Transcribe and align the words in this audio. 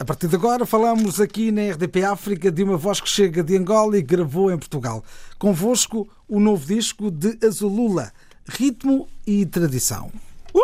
A 0.00 0.04
partir 0.04 0.28
de 0.28 0.36
agora 0.36 0.64
falamos 0.64 1.20
aqui 1.20 1.50
na 1.50 1.72
RDP 1.72 2.04
África 2.04 2.52
de 2.52 2.62
uma 2.62 2.76
voz 2.76 3.00
que 3.00 3.08
chega 3.08 3.42
de 3.42 3.56
Angola 3.56 3.98
e 3.98 4.02
gravou 4.02 4.48
em 4.48 4.56
Portugal. 4.56 5.02
Convosco 5.40 6.08
o 6.28 6.38
novo 6.38 6.64
disco 6.64 7.10
de 7.10 7.36
Azulula, 7.44 8.12
Ritmo 8.46 9.08
e 9.26 9.44
Tradição. 9.44 10.12
Uh! 10.54 10.60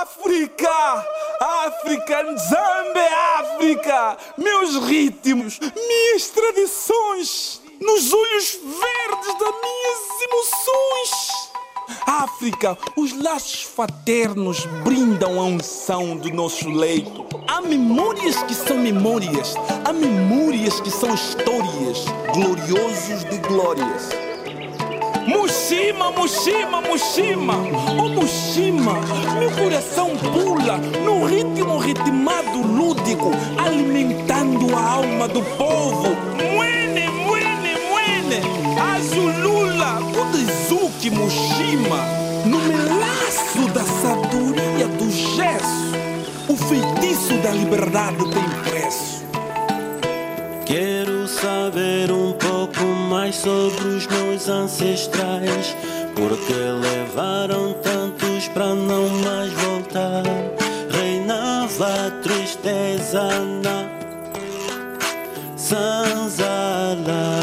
África! 0.00 1.06
África, 1.66 2.22
Nzambe, 2.22 3.00
África! 3.36 4.16
Meus 4.38 4.76
ritmos, 4.86 5.60
minhas 5.60 6.28
tradições, 6.30 7.60
nos 7.82 8.14
olhos 8.14 8.58
verdes 8.62 9.38
das 9.38 9.54
minhas 9.60 10.22
emoções. 10.22 11.27
África, 12.06 12.76
os 12.96 13.16
laços 13.16 13.62
fraternos 13.62 14.66
brindam 14.84 15.40
a 15.40 15.44
unção 15.44 16.16
do 16.16 16.32
nosso 16.32 16.68
leito. 16.68 17.26
Há 17.46 17.60
memórias 17.60 18.42
que 18.42 18.54
são 18.54 18.78
memórias, 18.78 19.54
há 19.84 19.92
memórias 19.92 20.80
que 20.80 20.90
são 20.90 21.14
histórias, 21.14 22.04
gloriosos 22.34 23.24
de 23.24 23.38
glórias. 23.38 24.08
Mushima, 25.26 26.10
Mushima, 26.10 26.80
Mushima, 26.80 27.54
oh 27.98 28.08
Mushima, 28.08 28.94
meu 29.38 29.50
coração 29.50 30.16
pula 30.16 30.78
no 31.04 31.26
ritmo 31.26 31.76
ritmado 31.78 32.62
lúdico, 32.62 33.30
alimentando 33.58 34.74
a 34.74 34.92
alma 34.92 35.28
do 35.28 35.42
povo. 35.58 36.16
Muene, 36.54 37.08
muene, 37.10 37.76
muene, 37.90 38.40
Azulula, 38.80 39.57
Kudizuki, 40.98 41.10
Mushima, 41.10 42.04
no 42.44 42.58
melaço 42.58 43.68
da 43.72 43.84
sabedoria 43.84 44.88
do 44.88 45.10
gesso, 45.10 45.92
o 46.48 46.56
feitiço 46.56 47.34
da 47.42 47.50
liberdade 47.50 48.16
tem 48.16 48.70
preço. 48.70 49.24
Quero 50.66 51.28
saber 51.28 52.10
um 52.10 52.32
pouco 52.32 52.84
mais 53.08 53.36
sobre 53.36 53.88
os 53.88 54.06
meus 54.06 54.48
ancestrais. 54.48 55.76
Porque 56.14 56.52
levaram 56.52 57.74
tantos 57.74 58.48
para 58.48 58.74
não 58.74 59.08
mais 59.08 59.52
voltar. 59.52 60.24
Reinava 60.90 61.86
a 61.86 62.10
tristeza 62.22 63.22
na 63.62 63.88
Sanzala. 65.56 67.37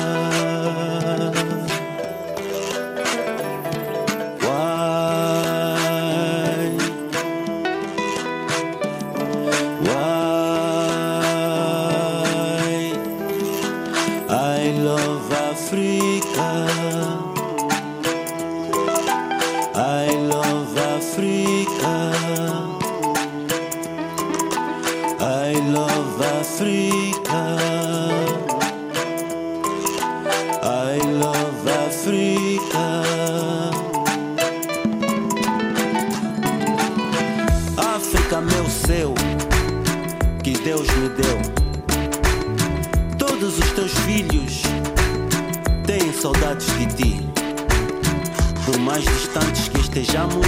Distantes 49.36 49.68
que 49.68 49.82
estejamos, 49.82 50.48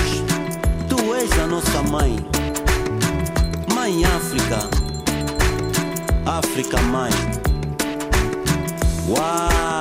tu 0.87 1.13
és 1.13 1.31
a 1.39 1.47
nossa 1.47 1.83
mãe. 1.83 2.15
Mãe 3.75 4.05
África, 4.05 4.59
África 6.25 6.81
mãe. 6.83 7.11
Why? 9.05 9.76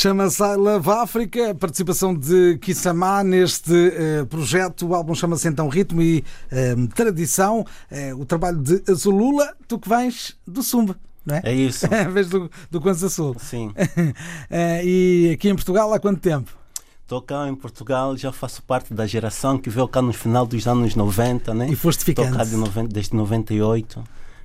Chama-se 0.00 0.42
I 0.42 0.56
Love 0.56 0.90
África, 0.92 1.50
a 1.50 1.54
participação 1.54 2.14
de 2.14 2.56
Kissamá 2.56 3.22
neste 3.22 3.70
eh, 3.70 4.24
projeto. 4.24 4.88
O 4.88 4.94
álbum 4.94 5.14
chama-se 5.14 5.46
então 5.46 5.68
Ritmo 5.68 6.00
e 6.00 6.24
eh, 6.50 6.74
Tradição. 6.94 7.66
Eh, 7.90 8.14
o 8.14 8.24
trabalho 8.24 8.56
de 8.62 8.82
Azulula, 8.90 9.54
tu 9.68 9.78
que 9.78 9.90
vens 9.90 10.38
do 10.46 10.62
Sumba. 10.62 10.96
Não 11.26 11.36
é? 11.36 11.42
É 11.44 11.52
isso. 11.52 11.86
Vens 12.14 12.30
do, 12.30 12.50
do 12.70 12.80
Quanza 12.80 13.10
Sul. 13.10 13.36
Sim. 13.38 13.74
E 14.82 15.32
aqui 15.34 15.50
em 15.50 15.54
Portugal 15.54 15.92
há 15.92 16.00
quanto 16.00 16.18
tempo? 16.18 16.50
Estou 17.02 17.20
cá 17.20 17.46
em 17.46 17.54
Portugal, 17.54 18.16
já 18.16 18.32
faço 18.32 18.62
parte 18.62 18.94
da 18.94 19.06
geração 19.06 19.58
que 19.58 19.68
veio 19.68 19.86
cá 19.86 20.00
no 20.00 20.14
final 20.14 20.46
dos 20.46 20.66
anos 20.66 20.94
90, 20.94 21.52
né? 21.52 21.68
E 21.68 21.76
foste 21.76 22.08
Estou 22.08 22.24
ficando. 22.24 22.38
cá 22.38 22.44
de 22.44 22.56
90, 22.56 22.88
desde 22.88 23.14
98. 23.14 24.02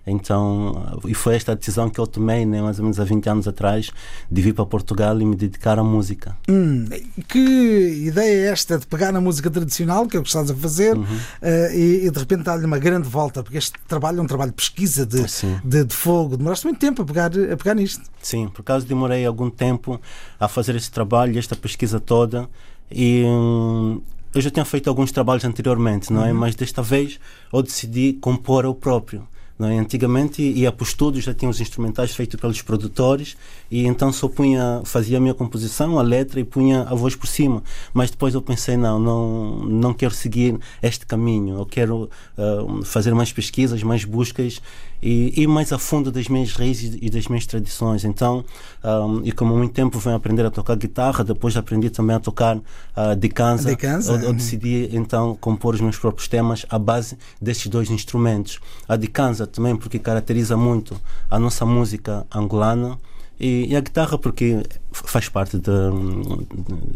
Então, 0.07 0.99
e 1.07 1.15
foi 1.15 1.35
esta 1.35 1.55
decisão 1.55 1.89
que 1.89 1.99
eu 1.99 2.05
tomei, 2.05 2.45
né, 2.45 2.61
mais 2.61 2.77
ou 2.77 2.83
menos 2.83 2.99
há 2.99 3.03
20 3.03 3.27
anos 3.27 3.47
atrás, 3.47 3.89
de 4.29 4.41
vir 4.41 4.53
para 4.53 4.65
Portugal 4.65 5.19
e 5.19 5.25
me 5.25 5.35
dedicar 5.35 5.79
à 5.79 5.83
música. 5.83 6.37
Hum, 6.47 6.85
que 7.27 8.03
ideia 8.05 8.47
é 8.47 8.51
esta 8.51 8.77
de 8.77 8.85
pegar 8.85 9.11
na 9.11 9.19
música 9.19 9.49
tradicional, 9.49 10.07
que 10.07 10.15
é 10.15 10.19
o 10.19 10.23
que 10.23 10.29
estás 10.29 10.51
a 10.51 10.55
fazer, 10.55 10.95
uhum. 10.95 11.03
uh, 11.03 11.73
e, 11.73 12.05
e, 12.05 12.11
de 12.11 12.19
repente 12.19 12.43
dar-lhe 12.43 12.65
uma 12.65 12.77
grande 12.77 13.09
volta? 13.09 13.41
Porque 13.41 13.57
este 13.57 13.73
trabalho 13.87 14.19
é 14.19 14.21
um 14.21 14.27
trabalho 14.27 14.51
de 14.51 14.57
pesquisa, 14.57 15.05
de, 15.05 15.23
de, 15.63 15.83
de, 15.85 15.95
fogo. 15.95 16.37
Demoraste 16.37 16.65
muito 16.65 16.79
tempo 16.79 17.01
a 17.01 17.05
pegar, 17.05 17.31
a 17.31 17.57
pegar 17.57 17.73
nisto. 17.73 18.03
Sim, 18.21 18.47
por 18.49 18.61
acaso 18.61 18.85
demorei 18.85 19.25
algum 19.25 19.49
tempo 19.49 19.99
a 20.39 20.47
fazer 20.47 20.75
este 20.75 20.91
trabalho, 20.91 21.37
esta 21.39 21.55
pesquisa 21.55 21.99
toda. 21.99 22.47
E 22.91 23.23
hum, 23.25 24.01
eu 24.35 24.41
já 24.41 24.51
tinha 24.51 24.65
feito 24.65 24.87
alguns 24.87 25.11
trabalhos 25.11 25.45
anteriormente, 25.45 26.13
não 26.13 26.23
é? 26.23 26.31
Uhum. 26.31 26.37
Mas 26.37 26.53
desta 26.53 26.81
vez 26.81 27.19
eu 27.51 27.63
decidi 27.63 28.13
compor 28.13 28.65
o 28.65 28.75
próprio. 28.75 29.27
É? 29.57 29.77
Antigamente 29.77 30.41
ia 30.41 30.69
para 30.69 30.83
o 30.83 30.87
estúdio, 30.87 31.21
já 31.21 31.33
tinha 31.33 31.49
os 31.49 31.61
instrumentais 31.61 32.13
feitos 32.13 32.37
pelos 32.37 32.61
produtores 32.61 33.37
e 33.71 33.85
então 33.85 34.11
só 34.11 34.27
punha, 34.27 34.81
fazia 34.83 35.17
a 35.17 35.21
minha 35.21 35.33
composição, 35.33 35.97
a 35.97 36.01
letra 36.01 36.41
e 36.41 36.43
punha 36.43 36.81
a 36.81 36.93
voz 36.93 37.15
por 37.15 37.27
cima. 37.27 37.63
Mas 37.93 38.11
depois 38.11 38.33
eu 38.33 38.41
pensei, 38.41 38.75
não, 38.75 38.99
não, 38.99 39.59
não 39.63 39.93
quero 39.93 40.13
seguir 40.13 40.59
este 40.83 41.05
caminho, 41.05 41.57
eu 41.57 41.65
quero 41.65 42.09
uh, 42.37 42.83
fazer 42.83 43.13
mais 43.15 43.31
pesquisas, 43.31 43.81
mais 43.81 44.03
buscas 44.03 44.61
e 45.01 45.42
ir 45.42 45.47
mais 45.47 45.71
a 45.71 45.77
fundo 45.77 46.12
das 46.12 46.27
minhas 46.27 46.53
raízes 46.53 46.97
e 47.01 47.09
das 47.09 47.27
minhas 47.27 47.45
tradições. 47.45 48.03
Então, 48.03 48.44
um, 48.83 49.21
e 49.24 49.31
como 49.31 49.53
há 49.53 49.57
muito 49.57 49.74
tempo 49.74 50.00
venho 50.00 50.15
aprender 50.15 50.45
a 50.45 50.51
tocar 50.51 50.75
guitarra, 50.75 51.24
depois 51.24 51.56
aprendi 51.56 51.89
também 51.89 52.15
a 52.15 52.19
tocar 52.19 52.57
uh, 52.57 53.15
de 53.18 53.30
cansa, 53.30 53.69
eu, 54.12 54.19
eu, 54.21 54.33
decidi 54.33 54.89
então 54.92 55.36
compor 55.39 55.75
os 55.75 55.81
meus 55.81 55.97
próprios 55.97 56.27
temas 56.27 56.65
à 56.69 56.80
base 56.80 57.18
destes 57.42 57.68
dois 57.68 57.89
instrumentos. 57.89 58.59
A 58.88 58.95
de 58.95 59.07
cansa 59.07 59.45
também 59.45 59.75
porque 59.75 60.00
caracteriza 60.00 60.57
muito 60.57 61.00
a 61.30 61.39
nossa 61.39 61.65
música 61.65 62.25
angolana 62.33 62.98
e, 63.39 63.68
e, 63.69 63.75
a 63.75 63.81
guitarra 63.81 64.18
porque 64.18 64.63
faz 64.91 65.27
parte 65.27 65.57
da, 65.57 65.91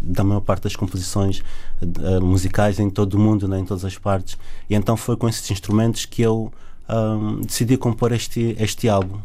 da 0.02 0.24
maior 0.24 0.40
parte 0.40 0.64
das 0.64 0.76
composições 0.76 1.44
uh, 1.82 2.22
musicais 2.24 2.80
em 2.80 2.90
todo 2.90 3.16
o 3.16 3.20
mundo, 3.20 3.46
né, 3.48 3.60
em 3.60 3.66
todas 3.66 3.84
as 3.84 3.98
partes. 3.98 4.38
E 4.70 4.76
então 4.76 4.96
foi 4.96 5.18
com 5.18 5.28
esses 5.28 5.52
instrumentos 5.52 6.06
que 6.06 6.22
eu 6.22 6.52
um, 6.90 7.42
decidi 7.42 7.78
compor 7.78 8.12
este, 8.12 8.56
este 8.60 8.90
álbum. 8.90 9.20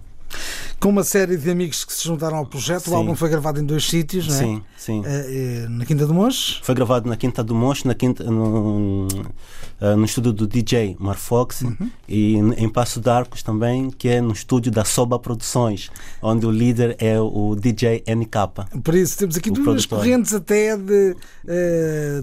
Com 0.81 0.91
uma 0.91 1.05
série 1.05 1.37
de 1.37 1.51
amigos 1.51 1.85
que 1.85 1.93
se 1.93 2.05
juntaram 2.05 2.37
ao 2.37 2.47
projeto, 2.47 2.85
sim. 2.85 2.91
o 2.91 2.95
álbum 2.95 3.15
foi 3.15 3.29
gravado 3.29 3.61
em 3.61 3.65
dois 3.65 3.89
sítios, 3.89 4.27
não 4.29 4.35
é? 4.35 4.39
Sim, 4.39 4.63
sim. 4.77 5.01
Uh, 5.01 5.71
na 5.71 5.87
Quinta 5.87 6.07
do 6.07 6.13
Monte? 6.13 6.61
Foi 6.63 6.75
gravado 6.75 7.09
na 7.09 7.17
Quinta 7.17 7.43
do 7.43 7.55
Monte, 7.55 7.87
na 7.87 7.95
quinta, 7.95 8.25
no, 8.25 9.07
uh, 9.07 9.97
no 9.97 10.05
estúdio 10.05 10.33
do 10.33 10.47
DJ 10.47 10.97
Marfox 10.99 11.63
uhum. 11.63 11.91
e 12.07 12.35
em 12.35 12.69
Passo 12.69 13.01
d'Arcos 13.01 13.43
também, 13.43 13.91
que 13.91 14.09
é 14.09 14.21
no 14.21 14.33
estúdio 14.33 14.71
da 14.71 14.85
Soba 14.85 15.19
Produções, 15.19 15.91
onde 16.21 16.45
o 16.45 16.51
líder 16.51 16.97
é 16.99 17.19
o 17.19 17.57
DJ 17.59 18.05
NK. 18.07 18.81
Por 18.83 18.95
isso, 18.95 19.17
temos 19.17 19.37
aqui 19.37 19.51
duas 19.51 19.65
produtor. 19.65 19.99
correntes 20.01 20.35
até 20.35 20.77
de, 20.77 21.17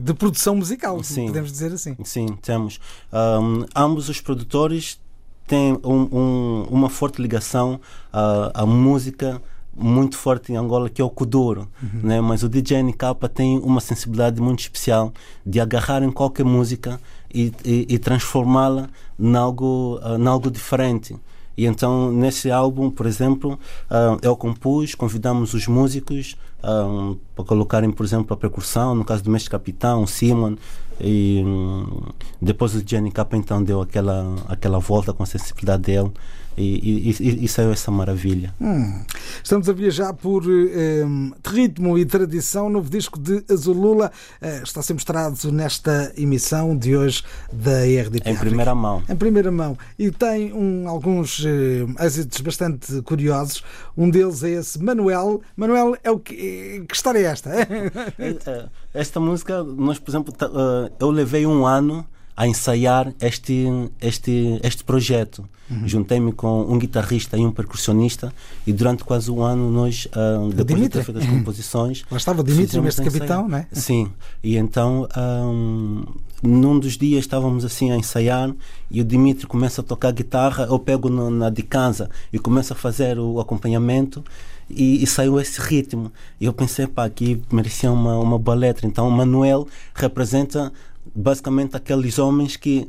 de 0.01 0.13
produção 0.13 0.55
musical, 0.55 1.01
sim. 1.03 1.27
podemos 1.27 1.51
dizer 1.51 1.71
assim. 1.73 1.95
Sim, 2.03 2.37
temos. 2.41 2.79
Um, 3.11 3.65
ambos 3.75 4.07
os 4.09 4.21
produtores 4.21 4.99
tem 5.47 5.73
um, 5.83 6.07
um, 6.11 6.67
uma 6.69 6.89
forte 6.89 7.21
ligação 7.21 7.79
à, 8.11 8.61
à, 8.61 8.65
música 8.65 9.41
muito 9.75 10.17
forte 10.17 10.51
em 10.51 10.55
Angola 10.55 10.89
que 10.89 11.01
é 11.01 11.05
o 11.05 11.09
Kuduro, 11.09 11.67
uhum. 11.81 11.99
né? 12.03 12.21
mas 12.21 12.43
o 12.43 12.49
DJ 12.49 12.83
NK 12.83 12.99
tem 13.33 13.57
uma 13.59 13.81
sensibilidade 13.81 14.41
muito 14.41 14.59
especial 14.59 15.13
de 15.45 15.59
agarrar 15.59 16.03
em 16.03 16.11
qualquer 16.11 16.45
música 16.45 16.99
e, 17.33 17.53
e, 17.65 17.87
e 17.89 17.99
transformá-la 17.99 18.89
em 19.19 19.35
algo, 19.35 19.99
uh, 20.03 20.17
em 20.17 20.27
algo 20.27 20.51
diferente. 20.51 21.15
E 21.57 21.65
então, 21.65 22.11
nesse 22.11 22.49
álbum, 22.49 22.89
por 22.89 23.05
exemplo, 23.05 23.53
uh, 23.89 24.17
eu 24.21 24.35
compus, 24.35 24.95
convidamos 24.95 25.53
os 25.53 25.67
músicos 25.67 26.37
uh, 26.63 27.17
para 27.35 27.45
colocarem, 27.45 27.91
por 27.91 28.05
exemplo, 28.05 28.33
a 28.33 28.37
percussão, 28.37 28.95
no 28.95 29.03
caso 29.03 29.23
do 29.23 29.29
Mestre 29.29 29.51
Capitão, 29.51 30.07
Simon, 30.07 30.55
e 31.03 31.43
um, 31.43 32.09
depois 32.41 32.75
o 32.75 32.83
Jenny 32.85 33.11
Kappa 33.11 33.35
então 33.37 33.63
deu 33.63 33.81
aquela, 33.81 34.35
aquela 34.47 34.79
volta 34.79 35.13
com 35.13 35.23
a 35.23 35.25
sensibilidade 35.25 35.83
dele 35.83 36.11
e, 36.61 37.09
e, 37.09 37.45
e, 37.45 37.47
saiu 37.47 37.71
essa 37.71 37.91
maravilha. 37.91 38.53
Hum. 38.59 39.01
Estamos 39.43 39.67
a 39.67 39.73
viajar 39.73 40.13
por 40.13 40.45
um, 40.45 41.31
ritmo 41.45 41.97
e 41.97 42.05
tradição. 42.05 42.69
Novo 42.69 42.89
disco 42.89 43.19
de 43.19 43.43
Azulula 43.49 44.11
uh, 44.41 44.63
está 44.63 44.79
a 44.79 44.83
ser 44.83 44.93
mostrado 44.93 45.51
nesta 45.51 46.11
emissão 46.15 46.77
de 46.77 46.95
hoje 46.95 47.23
da 47.51 47.83
RDP. 47.83 48.29
Em 48.29 48.35
primeira 48.35 48.75
mão. 48.75 49.03
Em 49.09 49.15
primeira 49.15 49.51
mão. 49.51 49.77
E 49.97 50.11
tem 50.11 50.53
um, 50.53 50.87
alguns 50.87 51.39
uh, 51.39 52.03
êxitos 52.03 52.41
bastante 52.41 53.01
curiosos. 53.01 53.63
Um 53.97 54.09
deles 54.09 54.43
é 54.43 54.51
esse 54.51 54.81
Manuel. 54.81 55.41
Manuel, 55.55 55.97
é 56.03 56.11
o 56.11 56.19
que, 56.19 56.85
que 56.87 56.95
história 56.95 57.19
é 57.19 57.23
esta? 57.23 57.51
Esta 58.93 59.21
música, 59.21 59.63
nós, 59.63 59.99
por 59.99 60.11
exemplo, 60.11 60.33
uh, 60.41 60.91
eu 60.99 61.09
levei 61.09 61.45
um 61.45 61.65
ano 61.65 62.05
a 62.35 62.47
ensaiar 62.47 63.13
este, 63.19 63.67
este, 64.01 64.59
este 64.63 64.83
projeto. 64.83 65.47
Uhum. 65.69 65.87
Juntei-me 65.87 66.33
com 66.33 66.63
um 66.63 66.77
guitarrista 66.77 67.37
e 67.37 67.45
um 67.45 67.51
percussionista 67.51 68.33
e 68.67 68.73
durante 68.73 69.05
quase 69.05 69.31
um 69.31 69.41
ano 69.41 69.71
nós, 69.71 70.05
uh, 70.07 70.49
depois 70.49 70.67
Dimitri. 70.67 70.83
de 70.83 70.89
ter 70.89 71.03
feito 71.03 71.19
as 71.19 71.25
composições... 71.25 72.03
Lá 72.11 72.17
estava 72.17 72.41
o 72.41 72.43
Dimitri, 72.43 72.85
este 72.85 73.01
capitão, 73.01 73.47
não 73.47 73.57
é? 73.57 73.67
Sim, 73.71 74.11
e 74.43 74.57
então 74.57 75.07
um, 75.17 76.03
num 76.43 76.77
dos 76.77 76.97
dias 76.97 77.21
estávamos 77.21 77.63
assim 77.63 77.91
a 77.91 77.95
ensaiar 77.95 78.53
e 78.89 78.99
o 78.99 79.03
Dimitri 79.05 79.47
começa 79.47 79.79
a 79.79 79.83
tocar 79.83 80.11
guitarra, 80.11 80.65
eu 80.65 80.77
pego 80.77 81.07
no, 81.09 81.29
na 81.29 81.49
de 81.49 81.63
casa 81.63 82.09
e 82.33 82.39
começo 82.39 82.73
a 82.73 82.75
fazer 82.75 83.17
o 83.17 83.39
acompanhamento 83.39 84.23
e, 84.69 85.03
e, 85.03 85.07
saiu 85.07 85.39
esse 85.39 85.59
ritmo. 85.59 86.11
E 86.39 86.45
eu 86.45 86.53
pensei, 86.53 86.87
pá, 86.87 87.05
aqui 87.05 87.41
merecia 87.51 87.91
uma, 87.91 88.17
uma 88.17 88.39
boa 88.39 88.55
letra. 88.55 88.87
Então 88.87 89.07
o 89.07 89.11
Manuel 89.11 89.67
representa 89.93 90.71
basicamente 91.13 91.75
aqueles 91.75 92.17
homens 92.19 92.55
que 92.55 92.87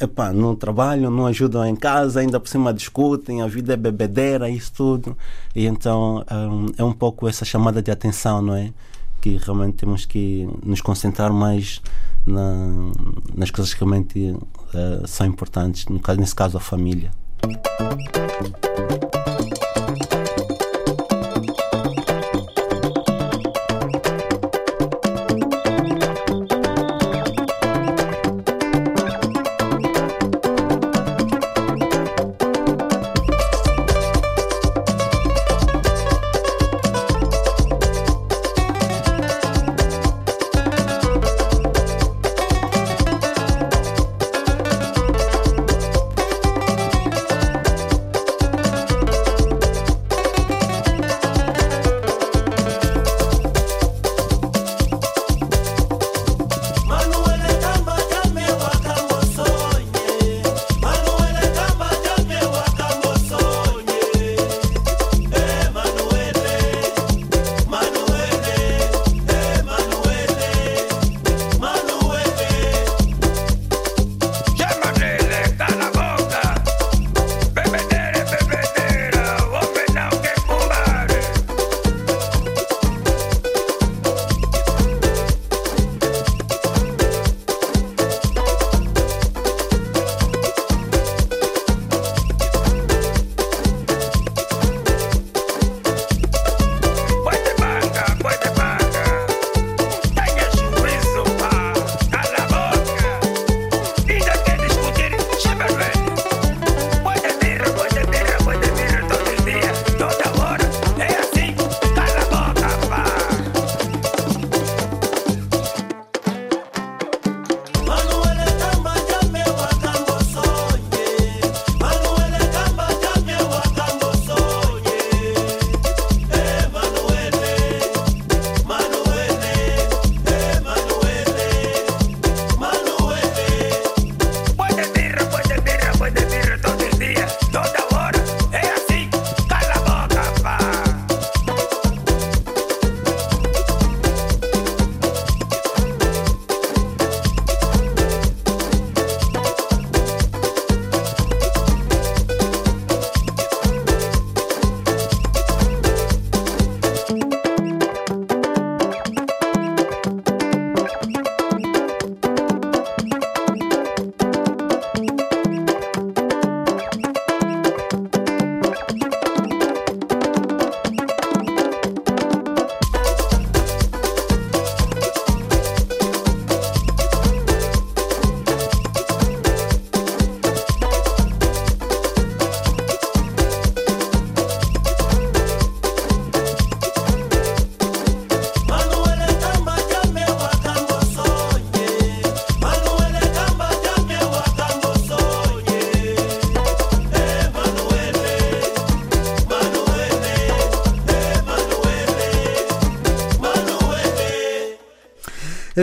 epá, 0.00 0.32
não 0.32 0.54
trabalham, 0.54 1.10
não 1.10 1.26
ajudam 1.26 1.64
em 1.66 1.74
casa, 1.74 2.20
ainda 2.20 2.38
por 2.38 2.48
cima 2.48 2.72
discutem, 2.72 3.42
a 3.42 3.46
vida 3.46 3.74
é 3.74 3.76
bebedeira, 3.76 4.48
isso 4.48 4.72
tudo. 4.72 5.16
E 5.54 5.66
então 5.66 6.24
um, 6.30 6.66
é 6.76 6.84
um 6.84 6.92
pouco 6.92 7.28
essa 7.28 7.44
chamada 7.44 7.82
de 7.82 7.90
atenção, 7.90 8.42
não 8.42 8.54
é? 8.54 8.72
Que 9.20 9.36
realmente 9.38 9.76
temos 9.76 10.04
que 10.04 10.48
nos 10.64 10.80
concentrar 10.80 11.32
mais 11.32 11.80
na, 12.26 12.92
nas 13.34 13.50
coisas 13.50 13.72
que 13.72 13.80
realmente 13.80 14.30
uh, 14.30 15.06
são 15.06 15.26
importantes, 15.26 15.86
no 15.86 16.00
caso, 16.00 16.20
nesse 16.20 16.34
caso 16.34 16.56
a 16.56 16.60
família. 16.60 17.10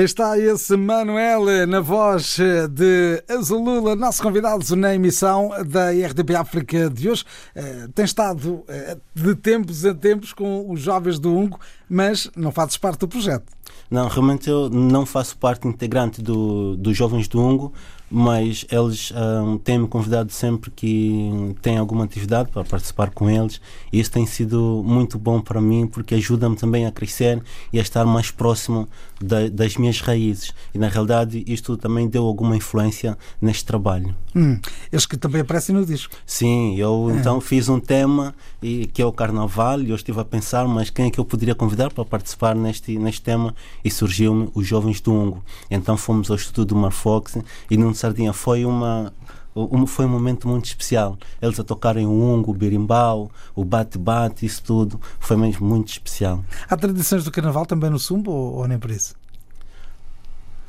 Está 0.03 0.37
esse 0.37 0.75
Manuel 0.75 1.65
na 1.65 1.79
voz 1.79 2.37
de 2.71 3.23
Azulula, 3.29 3.95
nosso 3.95 4.21
convidado 4.21 4.75
na 4.75 4.93
emissão 4.93 5.49
da 5.65 5.91
RTP 5.91 6.35
África 6.35 6.89
de 6.89 7.09
hoje. 7.09 7.23
Eh, 7.55 7.87
tem 7.95 8.03
estado 8.03 8.65
eh, 8.67 8.97
de 9.15 9.33
tempos 9.33 9.85
a 9.85 9.93
tempos 9.93 10.33
com 10.33 10.69
os 10.69 10.81
jovens 10.81 11.19
do 11.19 11.33
Ungo, 11.33 11.57
mas 11.89 12.29
não 12.35 12.51
fazes 12.51 12.75
parte 12.75 12.99
do 12.99 13.07
projeto. 13.07 13.45
Não, 13.89 14.09
realmente 14.09 14.49
eu 14.49 14.69
não 14.69 15.05
faço 15.05 15.37
parte 15.37 15.67
integrante 15.67 16.21
do, 16.21 16.75
dos 16.75 16.97
Jovens 16.97 17.27
do 17.27 17.39
Ungo, 17.39 17.71
mas 18.15 18.63
eles 18.69 19.11
um, 19.11 19.57
têm-me 19.57 19.87
convidado 19.87 20.31
sempre 20.31 20.69
que 20.69 21.55
tem 21.63 21.79
alguma 21.79 22.03
atividade 22.03 22.51
para 22.51 22.63
participar 22.63 23.09
com 23.09 23.27
eles 23.27 23.59
e 23.91 23.99
isso 23.99 24.11
tem 24.11 24.23
sido 24.23 24.83
muito 24.85 25.17
bom 25.17 25.41
para 25.41 25.59
mim 25.59 25.87
porque 25.87 26.13
ajuda-me 26.13 26.55
também 26.55 26.85
a 26.85 26.91
crescer 26.91 27.41
e 27.71 27.79
a 27.79 27.81
estar 27.81 28.05
mais 28.05 28.29
próximo 28.29 28.87
da, 29.19 29.49
das 29.49 29.77
minhas 29.77 29.99
raízes 29.99 30.53
e 30.75 30.77
na 30.77 30.89
realidade 30.89 31.43
isto 31.47 31.75
também 31.75 32.07
deu 32.07 32.23
alguma 32.23 32.55
influência 32.55 33.17
neste 33.41 33.65
trabalho. 33.65 34.15
Hum, 34.35 34.59
eles 34.91 35.07
que 35.07 35.17
também 35.17 35.41
aparecem 35.41 35.73
no 35.73 35.83
disco. 35.83 36.15
Sim, 36.23 36.75
eu 36.77 37.09
é. 37.09 37.17
então 37.17 37.41
fiz 37.41 37.67
um 37.67 37.79
tema 37.79 38.35
e, 38.61 38.85
que 38.85 39.01
é 39.01 39.05
o 39.07 39.11
Carnaval 39.11 39.81
e 39.81 39.89
eu 39.89 39.95
estive 39.95 40.19
a 40.19 40.25
pensar 40.25 40.67
mas 40.67 40.91
quem 40.91 41.07
é 41.07 41.09
que 41.09 41.19
eu 41.19 41.25
poderia 41.25 41.55
convidar 41.55 41.91
para 41.91 42.05
participar 42.05 42.55
neste, 42.55 42.95
neste 42.99 43.23
tema 43.23 43.55
e 43.83 43.89
surgiu-me 43.89 44.51
os 44.53 44.67
Jovens 44.67 45.01
do 45.01 45.11
Ungo. 45.11 45.43
Então 45.71 45.97
fomos 45.97 46.29
ao 46.29 46.35
Estúdio 46.35 46.65
do 46.65 46.75
Marfox 46.75 47.39
e 47.71 47.75
num 47.75 47.91
Sardinha 48.03 48.33
foi 48.33 48.65
uma 48.65 49.13
um, 49.55 49.87
foi 49.87 50.05
um 50.05 50.09
momento 50.09 50.45
muito 50.45 50.65
especial. 50.65 51.17
Eles 51.41 51.57
a 51.57 51.63
tocarem 51.63 52.05
o 52.05 52.11
ungo, 52.11 52.51
o 52.51 52.53
berimbau, 52.53 53.31
o 53.55 53.63
bate-bate, 53.63 54.45
isso 54.45 54.61
tudo. 54.61 54.99
Foi 55.19 55.37
mesmo 55.37 55.65
muito 55.65 55.89
especial. 55.89 56.43
Há 56.69 56.75
tradições 56.75 57.23
do 57.23 57.31
carnaval 57.31 57.65
também 57.65 57.89
no 57.89 57.97
Sumbo 57.97 58.29
ou, 58.29 58.55
ou 58.55 58.67
nem 58.67 58.77
por 58.77 58.91
isso? 58.91 59.15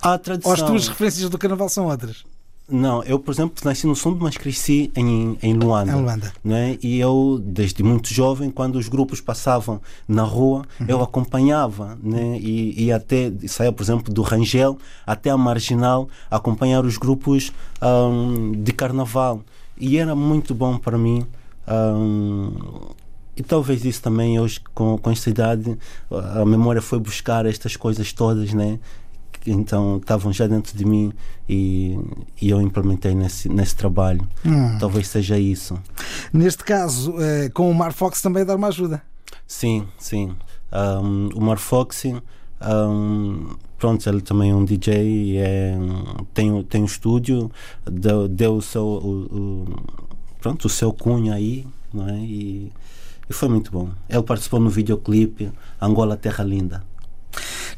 Há 0.00 0.16
tradição. 0.16 0.50
Ou 0.52 0.54
as 0.54 0.62
tuas 0.62 0.88
referências 0.88 1.28
do 1.28 1.36
carnaval 1.36 1.68
são 1.68 1.86
outras? 1.86 2.24
Não, 2.66 3.02
eu, 3.02 3.18
por 3.18 3.33
exemplo, 3.33 3.62
nasci 3.62 3.87
no 3.87 3.94
Sul, 3.94 4.16
mas 4.18 4.38
cresci 4.38 4.90
em, 4.97 5.37
em 5.42 5.52
Luanda. 5.52 5.92
Em 5.92 5.94
Luanda. 5.97 6.33
Não 6.42 6.56
é? 6.56 6.78
E 6.83 6.99
eu, 6.99 7.38
desde 7.44 7.83
muito 7.83 8.12
jovem, 8.12 8.50
quando 8.50 8.76
os 8.76 8.88
grupos 8.88 9.21
passavam 9.21 9.83
na 10.09 10.23
rua, 10.23 10.64
uhum. 10.80 10.87
eu 10.88 11.02
acompanhava. 11.02 11.99
Né? 12.02 12.38
E, 12.40 12.85
e 12.85 12.92
até, 12.92 13.30
saía, 13.47 13.71
por 13.71 13.83
exemplo, 13.83 14.12
do 14.12 14.23
Rangel 14.23 14.78
até 15.06 15.28
a 15.28 15.37
Marginal, 15.37 16.09
acompanhar 16.30 16.87
os 16.87 16.97
grupos 16.97 17.52
um, 17.83 18.52
de 18.52 18.73
carnaval. 18.73 19.42
E 19.78 19.99
era 19.99 20.14
muito 20.14 20.54
bom 20.54 20.78
para 20.78 20.97
mim. 20.97 21.26
Um, 21.68 22.52
e 23.37 23.42
talvez 23.42 23.85
isso 23.85 24.00
também 24.00 24.38
hoje 24.38 24.61
com, 24.75 24.97
com 24.97 25.11
esta 25.11 25.28
idade 25.28 25.76
a 26.11 26.44
memória 26.44 26.80
foi 26.80 27.00
buscar 27.00 27.47
estas 27.47 27.75
coisas 27.75 28.12
todas 28.12 28.52
né 28.52 28.78
então 29.46 29.98
estavam 29.98 30.32
já 30.32 30.46
dentro 30.46 30.76
de 30.76 30.84
mim 30.84 31.12
e, 31.48 31.98
e 32.40 32.50
eu 32.50 32.60
implementei 32.60 33.14
nesse, 33.14 33.48
nesse 33.48 33.76
trabalho. 33.76 34.26
Hum. 34.44 34.78
Talvez 34.78 35.08
seja 35.08 35.38
isso. 35.38 35.78
Neste 36.32 36.64
caso, 36.64 37.14
eh, 37.20 37.48
com 37.50 37.70
o 37.70 37.74
Marfox 37.74 38.20
também 38.22 38.44
dar 38.44 38.56
uma 38.56 38.68
ajuda. 38.68 39.02
Sim, 39.46 39.86
sim. 39.98 40.34
Um, 40.72 41.28
o 41.34 41.40
Marfox, 41.40 42.04
um, 42.04 43.54
pronto, 43.78 44.08
ele 44.08 44.20
também 44.20 44.50
é 44.50 44.54
um 44.54 44.64
DJ, 44.64 45.38
é, 45.38 45.76
tem, 46.32 46.62
tem 46.64 46.82
um 46.82 46.86
estúdio, 46.86 47.50
deu, 47.84 48.26
deu 48.26 48.56
o 48.56 48.62
seu, 48.62 48.84
o, 48.84 49.10
o, 49.24 49.64
pronto, 50.40 50.64
o 50.64 50.68
seu 50.68 50.92
cunho 50.92 51.32
aí, 51.32 51.66
não 51.92 52.08
é? 52.08 52.18
E, 52.18 52.72
e 53.28 53.32
foi 53.32 53.48
muito 53.48 53.70
bom. 53.70 53.90
Ele 54.08 54.22
participou 54.22 54.58
no 54.58 54.70
videoclipe 54.70 55.52
Angola 55.80 56.16
Terra 56.16 56.42
Linda. 56.42 56.82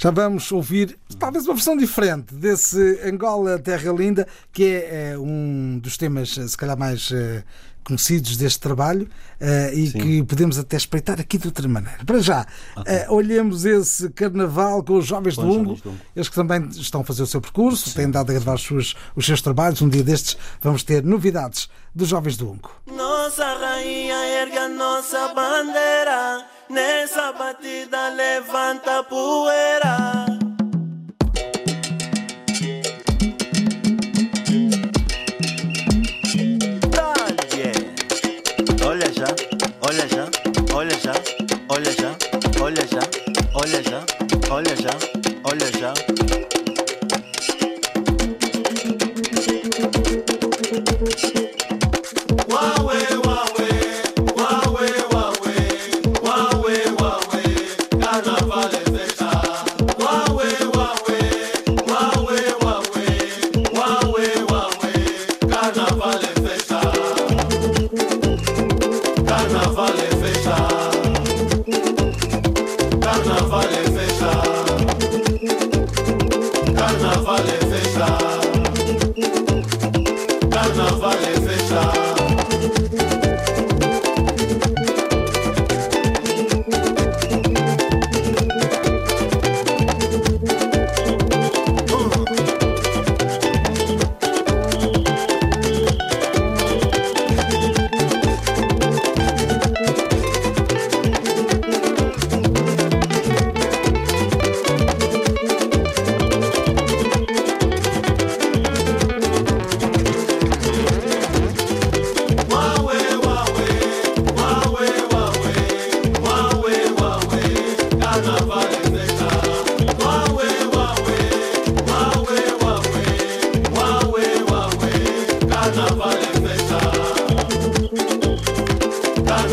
Já 0.07 0.13
vamos 0.13 0.53
ouvir 0.53 0.97
talvez 1.19 1.47
uma 1.47 1.55
versão 1.55 1.77
diferente 1.77 2.33
desse 2.33 3.01
Angola 3.05 3.59
Terra 3.59 3.93
Linda, 3.93 4.25
que 4.53 4.63
é, 4.63 5.11
é 5.11 5.19
um 5.19 5.81
dos 5.83 5.97
temas, 5.97 6.39
eh, 6.39 6.47
se 6.47 6.57
calhar, 6.57 6.79
mais 6.79 7.11
uh, 7.11 7.43
conhecidos 7.83 8.37
deste 8.37 8.61
trabalho 8.61 9.09
uh, 9.41 9.75
e 9.75 9.89
Sim. 9.89 9.99
que 9.99 10.23
podemos 10.23 10.61
até 10.61 10.77
espreitar 10.77 11.21
aqui 11.21 11.39
de 11.39 11.49
outra 11.49 11.67
maneira. 11.67 12.05
Para 12.05 12.21
já, 12.21 12.47
okay. 12.77 12.99
uh, 12.99 13.15
olhemos 13.15 13.65
esse 13.65 14.09
carnaval 14.11 14.81
com 14.85 14.97
os 14.97 15.07
jovens 15.07 15.35
com 15.35 15.43
do 15.43 15.51
Ungo, 15.51 15.99
eles 16.15 16.29
que 16.29 16.37
também 16.37 16.69
estão 16.69 17.01
a 17.01 17.05
fazer 17.05 17.25
o 17.25 17.27
seu 17.27 17.41
percurso, 17.41 17.89
Sim. 17.89 17.97
têm 17.97 18.09
dado 18.09 18.31
a 18.31 18.35
gravar 18.35 18.55
os 18.55 18.63
seus, 18.63 18.95
os 19.17 19.27
seus 19.27 19.43
trabalhos. 19.43 19.83
Um 19.83 19.89
dia 19.89 20.05
destes 20.05 20.39
vamos 20.63 20.85
ter 20.85 21.03
novidades 21.03 21.69
dos 21.93 22.07
jovens 22.07 22.37
do 22.37 22.49
Ungo. 22.49 22.71
Nossa 22.87 23.45
rainha 23.55 24.25
erga 24.25 24.67
a 24.67 24.69
nossa 24.69 25.35
bandeira. 25.35 26.56
Nessa 26.69 27.33
batida 27.33 28.09
levanta 28.09 29.03
poeira. 29.05 30.27
Olha 38.85 39.13
já, 39.13 39.27
olha 39.83 40.09
já, 40.09 40.27
olha 40.75 40.97
já, 40.99 41.13
olha 41.69 41.91
já, 41.93 42.17
olha 42.61 42.87
já, 42.87 43.01
olha 43.55 43.83
já, 43.83 44.05
olha 44.51 44.77
já, 44.77 45.06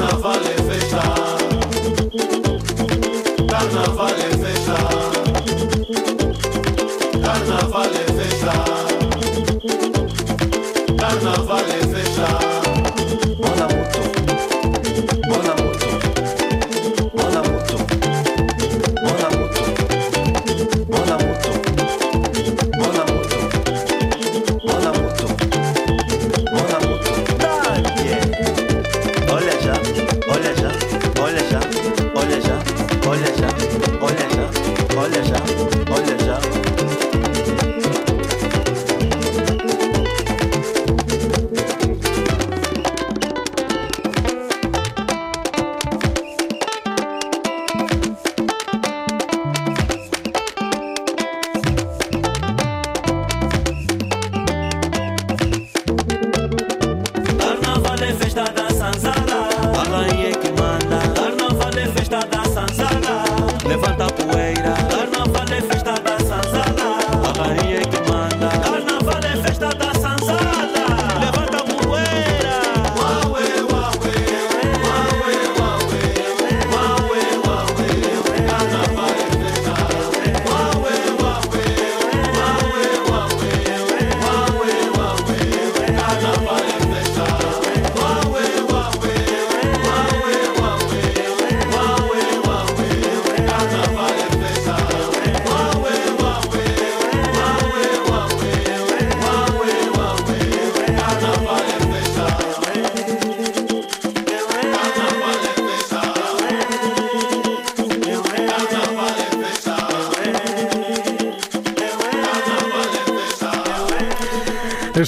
carnaval 0.04 0.53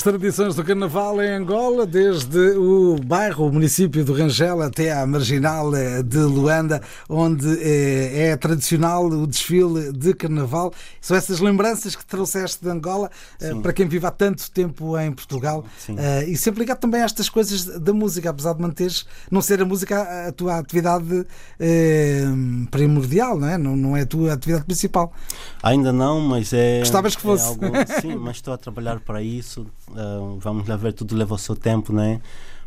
As 0.07 0.14
tradições 0.25 0.55
do 0.55 0.63
Carnaval 0.63 1.21
em 1.21 1.29
Angola, 1.35 1.85
desde 1.85 2.39
o 2.57 2.95
bairro, 3.05 3.45
o 3.45 3.53
município 3.53 4.03
do 4.03 4.11
Rangel 4.11 4.59
até 4.63 4.91
à 4.91 5.05
marginal 5.05 5.75
eh, 5.75 6.01
de 6.01 6.17
Luanda, 6.17 6.81
onde 7.07 7.47
eh, 7.61 8.29
é 8.29 8.35
tradicional 8.35 9.05
o 9.05 9.27
desfile 9.27 9.93
de 9.93 10.15
Carnaval. 10.15 10.73
São 10.99 11.15
essas 11.15 11.39
lembranças 11.39 11.95
que 11.95 12.03
trouxeste 12.03 12.63
de 12.63 12.71
Angola 12.71 13.11
eh, 13.39 13.53
para 13.61 13.71
quem 13.71 13.87
vive 13.87 14.07
há 14.07 14.09
tanto 14.09 14.49
tempo 14.49 14.97
em 14.97 15.11
Portugal 15.11 15.63
Sim. 15.77 15.95
e 16.27 16.35
sempre 16.35 16.61
ligado 16.61 16.79
também 16.79 17.03
a 17.03 17.05
estas 17.05 17.29
coisas 17.29 17.63
da 17.63 17.93
música, 17.93 18.31
apesar 18.31 18.53
de 18.53 18.61
manteres, 18.63 19.05
não 19.29 19.43
ser 19.43 19.61
a 19.61 19.65
música 19.65 20.27
a 20.27 20.31
tua 20.31 20.57
atividade 20.57 21.27
primordial, 22.71 23.37
não 23.37 23.47
é? 23.47 23.59
Não, 23.59 23.75
não 23.75 23.95
é 23.95 24.01
a 24.01 24.05
tua 24.07 24.33
atividade 24.33 24.65
principal. 24.65 25.13
Ainda 25.61 25.93
não, 25.93 26.19
mas 26.19 26.51
é. 26.51 26.79
Gostavas 26.79 27.15
que 27.15 27.21
fosse. 27.21 27.43
É 27.43 27.47
algo, 27.47 27.65
sim, 28.01 28.15
mas 28.15 28.37
estou 28.37 28.55
a 28.55 28.57
trabalhar 28.57 28.99
para 29.01 29.21
isso. 29.21 29.67
Uh, 29.89 30.14
vamos 30.39 30.67
lá 30.67 30.75
ver, 30.75 30.93
tudo 30.93 31.15
leva 31.15 31.35
o 31.35 31.37
seu 31.37 31.55
tempo, 31.55 31.93
né? 31.93 32.21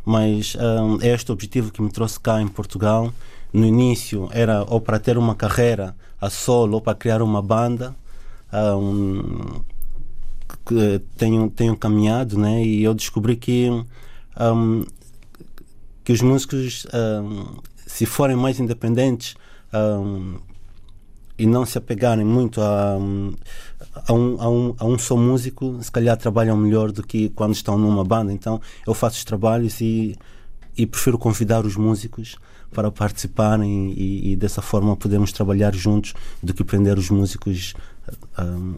Mas 0.05 0.55
um, 0.55 1.01
é 1.01 1.09
este 1.09 1.31
objetivo 1.31 1.71
que 1.71 1.81
me 1.81 1.91
trouxe 1.91 2.19
cá 2.19 2.41
em 2.41 2.47
Portugal. 2.47 3.13
No 3.51 3.65
início 3.65 4.29
era 4.31 4.63
ou 4.63 4.79
para 4.79 4.99
ter 4.99 5.17
uma 5.17 5.35
carreira 5.35 5.95
a 6.19 6.29
solo 6.29 6.75
ou 6.75 6.81
para 6.81 6.95
criar 6.95 7.21
uma 7.21 7.41
banda. 7.41 7.95
Um, 8.51 9.61
que 10.65 11.01
tenho, 11.17 11.49
tenho 11.49 11.75
caminhado, 11.75 12.37
né? 12.37 12.63
E 12.63 12.83
eu 12.83 12.93
descobri 12.93 13.35
que, 13.35 13.69
um, 14.39 14.85
que 16.03 16.11
os 16.11 16.21
músicos, 16.21 16.85
se 17.85 18.05
forem 18.05 18.35
mais 18.35 18.59
independentes, 18.59 19.35
e 21.37 21.45
não 21.45 21.65
se 21.65 21.77
apegarem 21.77 22.25
muito 22.25 22.61
a, 22.61 22.97
a, 23.93 24.13
um, 24.13 24.41
a, 24.41 24.49
um, 24.49 24.75
a 24.77 24.85
um 24.85 24.97
só 24.97 25.15
músico, 25.15 25.77
se 25.81 25.91
calhar 25.91 26.17
trabalham 26.17 26.55
melhor 26.57 26.91
do 26.91 27.03
que 27.03 27.29
quando 27.29 27.53
estão 27.53 27.77
numa 27.77 28.03
banda. 28.03 28.31
Então 28.31 28.61
eu 28.85 28.93
faço 28.93 29.17
os 29.17 29.23
trabalhos 29.23 29.81
e, 29.81 30.17
e 30.77 30.85
prefiro 30.85 31.17
convidar 31.17 31.65
os 31.65 31.75
músicos 31.75 32.35
para 32.71 32.91
participarem 32.91 33.91
e, 33.91 34.31
e 34.31 34.35
dessa 34.35 34.61
forma 34.61 34.95
podemos 34.95 35.31
trabalhar 35.31 35.73
juntos 35.73 36.13
do 36.41 36.53
que 36.53 36.63
prender 36.63 36.97
os 36.97 37.09
músicos 37.09 37.73
um, 38.37 38.75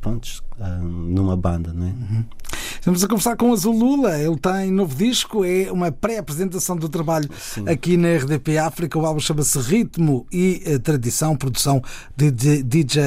prontos, 0.00 0.42
um, 0.58 0.84
numa 0.84 1.36
banda. 1.36 1.72
Não 1.72 1.86
é? 1.86 1.90
Uhum. 1.90 2.24
Estamos 2.80 3.04
a 3.04 3.08
conversar 3.08 3.36
com 3.36 3.50
o 3.50 3.52
Azul 3.52 3.78
Lula, 3.78 4.18
ele 4.18 4.38
tem 4.38 4.70
novo 4.70 4.94
disco, 4.94 5.44
é 5.44 5.70
uma 5.70 5.92
pré-apresentação 5.92 6.76
do 6.76 6.88
trabalho 6.88 7.28
Sim. 7.38 7.68
aqui 7.68 7.94
na 7.96 8.16
RDP 8.16 8.56
África. 8.56 8.98
O 8.98 9.04
álbum 9.04 9.20
chama-se 9.20 9.58
Ritmo 9.58 10.26
e 10.32 10.62
eh, 10.64 10.78
Tradição, 10.78 11.36
produção 11.36 11.82
de, 12.16 12.30
DJ 12.62 13.02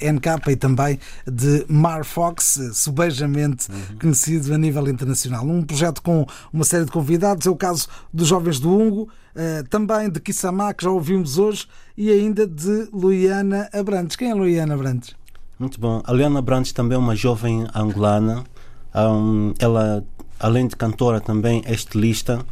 eh, 0.00 0.12
NK 0.12 0.48
e 0.48 0.56
também 0.56 0.98
de 1.30 1.66
Mar 1.68 2.06
Fox, 2.06 2.58
eh, 2.58 2.70
subejamente 2.72 3.70
uhum. 3.70 3.98
conhecido 4.00 4.54
a 4.54 4.56
nível 4.56 4.88
internacional. 4.88 5.44
Um 5.44 5.62
projeto 5.62 6.02
com 6.02 6.26
uma 6.50 6.64
série 6.64 6.86
de 6.86 6.90
convidados, 6.90 7.46
é 7.46 7.50
o 7.50 7.56
caso 7.56 7.86
dos 8.12 8.28
Jovens 8.28 8.58
do 8.58 8.70
Ungo, 8.70 9.08
também 9.70 10.10
de 10.10 10.18
Kissamá, 10.18 10.74
que 10.74 10.82
já 10.82 10.90
ouvimos 10.90 11.38
hoje, 11.38 11.68
e 11.96 12.10
ainda 12.10 12.44
de 12.44 12.88
Luiana 12.92 13.68
Abrantes. 13.72 14.16
Quem 14.16 14.30
é 14.30 14.34
Luiana 14.34 14.74
Abrantes? 14.74 15.14
Muito 15.58 15.80
bom. 15.80 16.00
A 16.04 16.12
Luiana 16.12 16.38
Abrantes 16.38 16.72
também 16.72 16.96
é 16.96 16.98
uma 16.98 17.16
jovem 17.16 17.66
angolana 17.74 18.44
um, 18.94 19.52
ela, 19.58 20.04
além 20.38 20.66
de 20.66 20.76
cantora, 20.76 21.20
também 21.20 21.62
é 21.66 21.72
estilista 21.72 22.44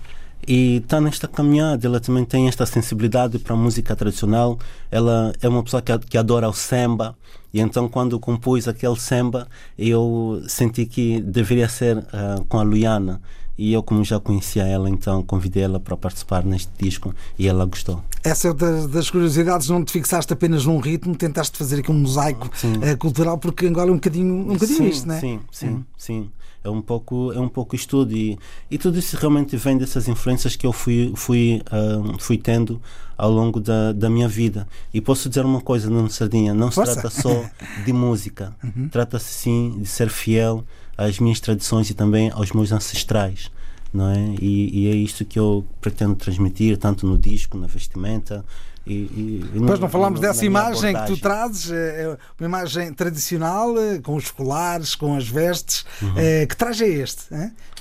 e 0.47 0.77
está 0.77 1.01
nesta 1.01 1.27
caminhada. 1.27 1.87
Ela 1.87 2.01
também 2.01 2.25
tem 2.25 2.49
esta 2.49 2.67
sensibilidade 2.67 3.39
para 3.39 3.55
a 3.55 3.57
música 3.57 3.97
tradicional. 3.97 4.59
Ela 4.91 5.33
é 5.41 5.49
uma 5.49 5.63
pessoa 5.63 5.83
que, 5.83 5.97
que 5.99 6.19
adora 6.19 6.49
o 6.49 6.53
samba. 6.53 7.17
E 7.53 7.61
então, 7.61 7.89
quando 7.89 8.21
compus 8.21 8.69
aquele 8.69 8.97
samba, 8.97 9.49
eu 9.79 10.43
senti 10.47 10.85
que 10.85 11.21
deveria 11.21 11.69
ser 11.69 11.99
uh, 11.99 12.45
com 12.49 12.59
a 12.59 12.63
Luiana. 12.63 13.21
E 13.59 13.73
eu, 13.73 13.83
como 13.83 14.05
já 14.05 14.21
conhecia 14.21 14.65
ela, 14.65 14.89
então 14.91 15.23
convidei 15.23 15.63
ela 15.63 15.81
para 15.81 15.97
participar 15.97 16.45
neste 16.45 16.71
disco 16.79 17.15
e 17.39 17.49
ela 17.49 17.65
gostou. 17.65 18.03
Essa 18.23 18.49
é 18.49 18.55
das, 18.55 18.87
das 18.87 19.11
curiosidades, 19.11 19.69
não 19.69 19.85
te 19.85 19.93
fixaste 19.93 20.33
apenas 20.33 20.67
num 20.67 20.79
ritmo, 20.79 21.17
tentaste 21.17 21.57
fazer 21.57 21.81
aqui 21.81 21.91
um 21.91 21.99
mosaico 21.99 22.49
uh, 22.49 22.97
cultural, 22.99 23.39
porque 23.39 23.67
Angola 23.67 23.89
é 23.89 23.93
um 23.93 23.97
bocadinho, 23.97 24.35
um 24.35 24.55
bocadinho 24.55 24.79
sim, 24.79 24.89
isto, 24.89 25.09
não 25.09 25.15
é? 25.15 25.21
Sim, 25.21 25.41
sim, 25.51 25.69
hum. 25.69 25.85
sim. 25.97 26.31
É 26.63 26.69
um 26.69 26.83
pouco, 26.83 27.33
é 27.33 27.39
um 27.39 27.49
pouco 27.49 27.77
estudo 27.77 28.13
e, 28.13 28.37
e 28.69 28.77
tudo 28.77 28.99
isso 28.99 29.17
realmente 29.17 29.57
vem 29.57 29.79
dessas 29.79 30.09
influências 30.09 30.57
que 30.57 30.67
eu 30.67 30.73
fui, 30.73 31.13
fui, 31.15 31.63
uh, 31.71 32.19
fui 32.19 32.37
tendo 32.37 32.83
ao 33.17 33.31
longo 33.31 33.61
da, 33.61 33.93
da 33.93 34.11
minha 34.11 34.29
vida. 34.29 34.67
E 34.93 35.01
posso 35.01 35.29
dizer 35.29 35.45
uma 35.45 35.61
coisa, 35.61 35.89
Nuno 35.89 36.11
Sardinha, 36.11 36.53
não 36.53 36.71
se 36.71 36.75
Força. 36.75 36.95
trata 36.95 37.09
só 37.09 37.45
de 37.85 37.93
música, 37.95 38.55
uhum. 38.65 38.89
trata-se 38.89 39.33
sim 39.33 39.79
de 39.81 39.87
ser 39.87 40.11
fiel 40.11 40.65
às 40.97 41.19
minhas 41.19 41.41
tradições 41.41 41.91
e 41.91 41.95
também 41.95 42.31
aos 42.31 42.53
meus 42.53 42.73
ancestrais. 42.73 43.51
Não 43.93 44.11
é? 44.11 44.35
E, 44.41 44.81
e 44.81 44.91
é 44.91 44.95
isto 44.95 45.25
que 45.25 45.39
eu 45.39 45.65
pretendo 45.81 46.15
transmitir, 46.15 46.77
tanto 46.77 47.07
no 47.07 47.17
disco, 47.17 47.57
na 47.57 47.67
vestimenta, 47.67 48.45
e, 48.87 48.93
e, 48.93 49.51
Depois 49.53 49.81
não 49.81 49.89
falamos 49.89 50.21
dessa 50.21 50.47
imagem 50.47 50.91
abordagem. 50.91 51.15
que 51.15 51.21
tu 51.21 51.21
trazes, 51.21 51.71
é, 51.73 52.03
é 52.03 52.09
uma 52.39 52.47
imagem 52.47 52.93
tradicional, 52.93 53.77
eh, 53.77 53.99
com 53.99 54.15
os 54.15 54.31
colares, 54.31 54.95
com 54.95 55.17
as 55.17 55.27
vestes. 55.29 55.85
Uhum. 56.01 56.13
É, 56.17 56.47
que 56.47 56.57
traje 56.57 56.85
é 56.85 56.89
este? 56.89 57.25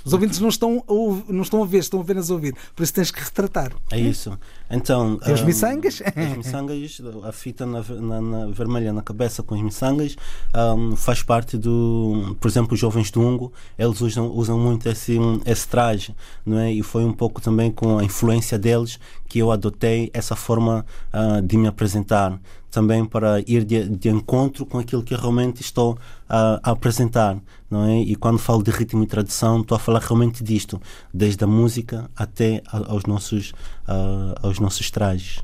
Os 0.04 0.14
ouvintes 0.14 0.40
não 0.40 0.50
estão, 0.50 0.84
a, 0.88 1.32
não 1.32 1.44
estão 1.44 1.62
a 1.62 1.66
ver, 1.66 1.80
estão 1.80 2.02
apenas 2.02 2.32
a 2.32 2.34
ouvir. 2.34 2.56
Por 2.76 2.82
isso 2.82 2.94
tens 2.94 3.12
que 3.12 3.22
retratar. 3.22 3.72
É 3.92 4.00
isso. 4.00 4.38
Então, 4.70 5.18
Tem 5.18 5.34
os 5.34 5.42
um, 5.42 5.46
miçangas? 5.46 6.02
Os 6.02 6.38
miçangas, 6.38 7.02
a 7.24 7.32
fita 7.32 7.66
na, 7.66 7.82
na, 7.82 8.22
na, 8.22 8.46
vermelha 8.48 8.92
na 8.92 9.02
cabeça 9.02 9.44
com 9.44 9.56
os 9.56 9.62
miçangas 9.62 10.16
um, 10.56 10.96
faz 10.96 11.22
parte 11.22 11.58
do. 11.58 12.36
Por 12.40 12.48
exemplo, 12.48 12.74
os 12.74 12.80
jovens 12.80 13.12
do 13.12 13.22
Ungo, 13.22 13.54
eles 13.78 14.02
usam, 14.02 14.28
usam 14.32 14.58
muito 14.58 14.90
esse, 14.90 15.18
esse 15.46 15.68
traje, 15.68 16.16
não 16.46 16.58
é? 16.58 16.72
E 16.72 16.82
foi 16.82 17.06
um 17.06 17.14
pouco 17.14 17.40
também 17.42 17.72
com 17.72 17.98
a 17.98 18.04
influência 18.04 18.58
deles 18.58 19.00
que 19.28 19.40
eu 19.40 19.52
adotei 19.52 20.10
essa 20.14 20.36
forma 20.36 20.86
uh, 21.14 21.42
de 21.42 21.58
me 21.58 21.68
apresentar 21.68 22.40
também 22.76 23.06
para 23.06 23.40
ir 23.48 23.64
de, 23.64 23.88
de, 23.88 24.10
encontro 24.10 24.66
com 24.66 24.78
aquilo 24.78 25.02
que 25.02 25.16
realmente 25.16 25.62
estou 25.62 25.98
a, 26.28 26.60
a, 26.62 26.72
apresentar, 26.72 27.38
não 27.72 27.86
é? 27.86 28.02
E 28.02 28.18
quando 28.18 28.38
falo 28.38 28.62
de 28.62 28.70
ritmo 28.70 29.02
e 29.02 29.08
tradição, 29.08 29.62
estou 29.62 29.78
a 29.78 29.80
falar 29.80 30.02
realmente 30.02 30.44
disto, 30.44 30.82
desde 31.14 31.42
a 31.46 31.48
música 31.48 32.12
até 32.14 32.62
aos 32.70 33.06
nossos, 33.06 33.52
uh, 33.88 34.36
aos 34.44 34.60
nossos 34.60 34.92
trajes. 34.92 35.42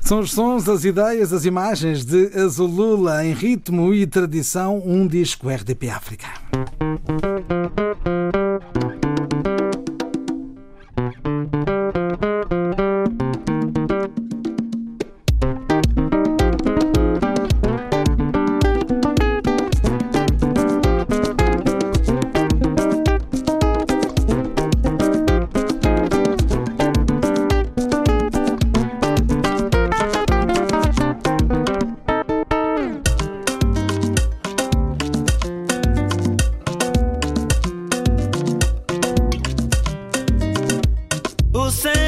São 0.00 0.20
os 0.20 0.32
sons, 0.32 0.66
as 0.66 0.86
ideias, 0.86 1.30
as 1.30 1.44
imagens 1.44 2.06
de 2.06 2.30
Azulula 2.38 3.22
em 3.26 3.34
ritmo 3.34 3.92
e 3.92 4.06
tradição, 4.06 4.82
um 4.82 5.06
disco 5.06 5.50
RDP 5.50 5.90
África. 5.90 6.26
Ele 41.66 41.72
leva 41.74 42.05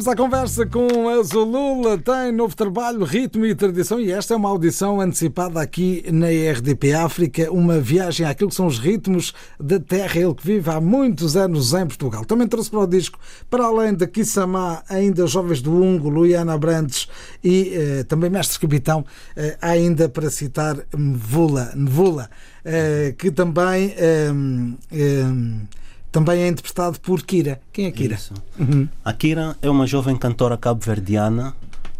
Estamos 0.00 0.14
à 0.14 0.16
conversa 0.16 0.64
com 0.64 1.10
a 1.10 1.22
Zulula, 1.22 1.98
tem 1.98 2.32
novo 2.32 2.56
trabalho, 2.56 3.04
ritmo 3.04 3.44
e 3.44 3.54
tradição, 3.54 4.00
e 4.00 4.10
esta 4.10 4.32
é 4.32 4.36
uma 4.38 4.48
audição 4.48 4.98
antecipada 4.98 5.60
aqui 5.60 6.02
na 6.10 6.28
RDP 6.28 6.94
África, 6.94 7.52
uma 7.52 7.78
viagem 7.78 8.24
àquilo 8.24 8.48
que 8.48 8.56
são 8.56 8.66
os 8.66 8.78
ritmos 8.78 9.34
da 9.60 9.78
terra, 9.78 10.18
ele 10.18 10.32
que 10.32 10.46
vive 10.46 10.70
há 10.70 10.80
muitos 10.80 11.36
anos 11.36 11.74
em 11.74 11.86
Portugal. 11.86 12.24
Também 12.24 12.48
trouxe 12.48 12.70
para 12.70 12.78
o 12.78 12.86
disco, 12.86 13.18
para 13.50 13.66
além 13.66 13.92
da 13.92 14.06
Kissamá, 14.06 14.82
ainda 14.88 15.26
Jovens 15.26 15.60
do 15.60 15.70
Ungo, 15.70 16.08
Luiana 16.08 16.56
Brandes 16.56 17.06
e 17.44 17.70
eh, 17.74 18.04
também 18.04 18.30
Mestre 18.30 18.58
Capitão, 18.58 19.04
eh, 19.36 19.58
ainda 19.60 20.08
para 20.08 20.30
citar 20.30 20.78
Mvula, 20.96 21.74
Mvula 21.76 22.30
eh, 22.64 23.14
que 23.18 23.30
também. 23.30 23.94
Também 26.12 26.42
é 26.42 26.48
interpretado 26.48 26.98
por 27.00 27.22
Kira. 27.22 27.60
Quem 27.72 27.86
é 27.86 27.90
Kira? 27.90 28.18
Uhum. 28.58 28.88
A 29.04 29.12
Kira 29.12 29.56
é 29.62 29.70
uma 29.70 29.86
jovem 29.86 30.16
cantora 30.16 30.56
cabo-verdiana 30.56 31.54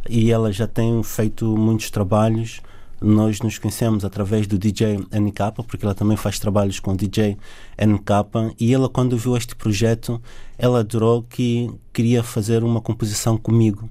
e 0.09 0.33
ela 0.33 0.53
já 0.53 0.67
tem 0.67 1.01
feito 1.03 1.57
muitos 1.57 1.91
trabalhos. 1.91 2.61
Nós 3.01 3.41
nos 3.41 3.57
conhecemos 3.57 4.05
através 4.05 4.47
do 4.47 4.59
DJ 4.59 4.99
NK, 5.13 5.65
porque 5.67 5.85
ela 5.87 5.95
também 5.95 6.17
faz 6.17 6.39
trabalhos 6.39 6.81
com 6.81 6.93
o 6.93 6.97
DJ 6.97 7.39
NK. 7.81 8.55
E 8.59 8.75
ela, 8.75 8.89
quando 8.89 9.17
viu 9.17 9.37
este 9.37 9.55
projeto, 9.55 10.21
ela 10.59 10.81
adorou 10.81 11.23
que 11.23 11.71
queria 11.93 12.23
fazer 12.23 12.65
uma 12.65 12.81
composição 12.81 13.39
comigo. 13.39 13.89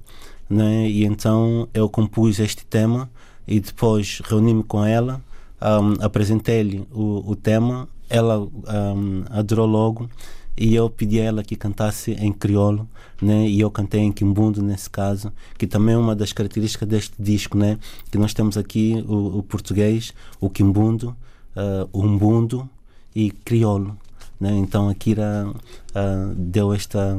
Né? 0.48 0.88
E 0.88 1.04
então 1.04 1.66
eu 1.72 1.88
compus 1.88 2.38
este 2.38 2.64
tema 2.66 3.10
e 3.48 3.58
depois 3.58 4.20
reuni-me 4.24 4.62
com 4.62 4.84
ela, 4.84 5.20
um, 5.60 6.04
apresentei-lhe 6.04 6.86
o, 6.92 7.30
o 7.30 7.34
tema 7.34 7.88
ela 8.10 8.40
um, 8.40 9.24
adorou 9.30 9.66
logo 9.66 10.10
e 10.56 10.74
eu 10.74 10.90
pedi 10.90 11.20
a 11.20 11.24
ela 11.24 11.42
que 11.42 11.56
cantasse 11.56 12.12
em 12.12 12.32
crioulo, 12.32 12.86
né? 13.22 13.48
E 13.48 13.60
eu 13.60 13.70
cantei 13.70 14.00
em 14.00 14.12
quimbundo 14.12 14.62
nesse 14.62 14.90
caso, 14.90 15.32
que 15.56 15.66
também 15.66 15.94
é 15.94 15.98
uma 15.98 16.14
das 16.14 16.32
características 16.32 16.86
deste 16.86 17.14
disco, 17.18 17.56
né? 17.56 17.78
Que 18.10 18.18
nós 18.18 18.34
temos 18.34 18.58
aqui 18.58 19.02
o, 19.08 19.38
o 19.38 19.42
português, 19.42 20.12
o 20.40 20.50
quimbundo, 20.50 21.16
uh, 21.56 21.88
o 21.92 22.02
umbundo 22.02 22.68
e 23.14 23.30
crioulo, 23.30 23.96
né? 24.38 24.50
Então 24.58 24.88
a 24.88 24.94
Kira 24.94 25.46
uh, 25.48 26.34
deu 26.34 26.74
esta 26.74 27.16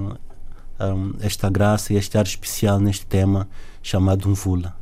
um, 0.80 1.14
esta 1.20 1.50
graça 1.50 1.94
e 1.94 1.96
este 1.96 2.18
ar 2.18 2.26
especial 2.26 2.80
neste 2.80 3.06
tema 3.06 3.48
chamado 3.82 4.30
Umvula. 4.30 4.81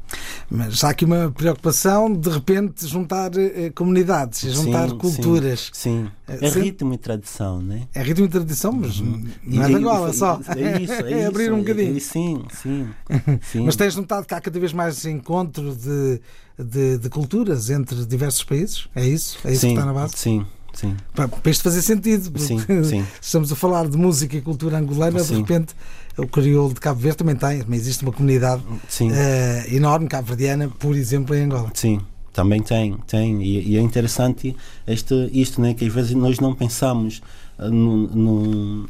Mas 0.50 0.84
há 0.84 0.89
aqui 0.89 1.06
uma 1.06 1.32
preocupação 1.32 2.12
de 2.12 2.30
repente 2.30 2.88
juntar 2.88 3.32
eh, 3.38 3.72
comunidades, 3.74 4.41
juntar 4.54 4.89
sim, 4.89 4.98
culturas. 4.98 5.69
Sim, 5.72 6.10
sim. 6.10 6.12
Eh, 6.28 6.48
é 6.48 6.50
ritmo 6.50 6.93
e 6.93 6.98
tradição, 6.98 7.62
né? 7.62 7.88
É 7.93 8.02
ritmo 8.02 8.26
e 8.26 8.30
tradição, 8.30 8.72
mas 8.72 9.00
uhum. 9.00 9.24
não 9.43 9.63
é 9.63 9.67
de 9.67 9.76
Angola 9.76 10.12
só. 10.12 10.39
É 10.56 10.82
isso, 10.82 10.93
é, 10.93 11.12
é 11.22 11.26
abrir 11.28 11.43
isso, 11.45 11.54
um 11.54 11.60
bocadinho. 11.60 11.98
É, 11.98 12.00
sim, 12.00 12.43
sim, 12.62 12.89
sim. 13.52 13.62
mas 13.62 13.76
tens 13.76 13.95
notado 13.95 14.26
que 14.26 14.34
há 14.34 14.41
cada 14.41 14.60
vez 14.60 14.74
mais 14.74 15.06
encontro 15.06 15.76
de, 15.76 16.22
de, 16.58 16.98
de 16.98 17.10
culturas 17.10 17.69
entre 17.69 18.06
diversos 18.06 18.43
países? 18.43 18.88
É 18.95 19.06
isso? 19.06 19.38
É 19.45 19.52
isso 19.52 19.62
sim, 19.62 19.67
que 19.67 19.74
está 19.74 19.86
na 19.86 19.93
base? 19.93 20.13
Sim, 20.17 20.45
sim. 20.74 20.98
Para, 21.13 21.28
para 21.28 21.52
isto 21.52 21.63
fazer 21.63 21.84
sentido, 21.84 22.32
porque 22.32 22.48
sim, 22.48 22.84
sim. 22.84 23.06
estamos 23.22 23.52
a 23.52 23.56
falar 23.56 23.88
de 23.88 23.98
música 23.98 24.36
e 24.36 24.41
cultura 24.41 24.80
angolana, 24.80 25.24
de 25.24 25.36
repente 25.36 25.76
o 26.19 26.27
crioulo 26.27 26.73
de 26.73 26.79
Cabo 26.79 26.99
Verde 26.99 27.17
também 27.17 27.36
tem, 27.36 27.62
também 27.62 27.79
existe 27.79 28.03
uma 28.03 28.12
comunidade 28.12 28.62
uh, 28.62 29.75
enorme 29.75 30.08
cabo-verdiana, 30.08 30.69
por 30.69 30.95
exemplo, 30.95 31.36
em 31.36 31.43
Angola. 31.43 31.71
Sim, 31.73 32.01
também 32.34 32.62
tem, 32.62 32.97
tem. 33.08 33.41
E, 33.41 33.71
e, 33.71 33.77
é 33.77 33.82
interessante 33.82 34.55
este, 34.86 35.29
isto, 35.34 35.62
né, 35.62 35.73
que 35.73 35.86
às 35.86 35.93
vezes 35.93 36.13
nós 36.13 36.39
não 36.39 36.53
pensamos 36.53 37.21
uh, 37.58 37.69
no, 37.69 38.08
no, 38.08 38.89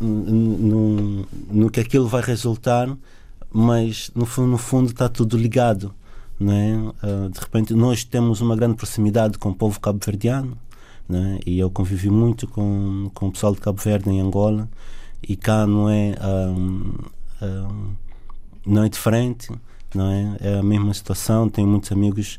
no, 0.00 1.26
no, 1.50 1.70
que 1.70 1.80
aquilo 1.80 2.08
vai 2.08 2.22
resultar, 2.22 2.88
mas 3.52 4.10
no, 4.14 4.26
no 4.46 4.58
fundo 4.58 4.90
está 4.90 5.08
tudo 5.08 5.36
ligado. 5.36 5.94
Né? 6.38 6.76
Uh, 7.02 7.28
de 7.28 7.38
repente, 7.38 7.74
nós 7.74 8.02
temos 8.04 8.40
uma 8.40 8.56
grande 8.56 8.76
proximidade 8.76 9.38
com 9.38 9.50
o 9.50 9.54
povo 9.54 9.78
cabo-verdiano. 9.78 10.56
Né? 11.08 11.40
E 11.44 11.58
eu 11.58 11.68
convivi 11.68 12.08
muito 12.08 12.46
com, 12.46 13.10
com 13.12 13.26
o 13.26 13.32
pessoal 13.32 13.52
de 13.52 13.60
Cabo 13.60 13.82
Verde 13.82 14.08
em 14.08 14.20
Angola 14.20 14.68
e 15.26 15.36
cá 15.36 15.66
não 15.66 15.88
é 15.88 16.14
um, 16.22 16.94
um, 17.42 17.94
não 18.66 18.84
é 18.84 18.88
diferente 18.88 19.50
não 19.94 20.06
é 20.10 20.36
é 20.40 20.58
a 20.58 20.62
mesma 20.62 20.94
situação 20.94 21.48
tenho 21.48 21.68
muitos 21.68 21.90
amigos 21.92 22.38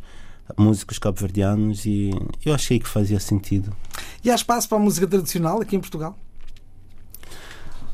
músicos 0.58 1.00
cabo-verdianos 1.00 1.86
e 1.86 2.12
eu 2.46 2.54
achei 2.54 2.80
que 2.80 2.88
fazia 2.88 3.20
sentido 3.20 3.76
e 4.24 4.30
há 4.30 4.36
espaço 4.36 4.68
para 4.68 4.78
a 4.78 4.82
música 4.82 5.08
tradicional 5.08 5.62
aqui 5.62 5.76
em 5.76 5.80
Portugal 5.80 6.18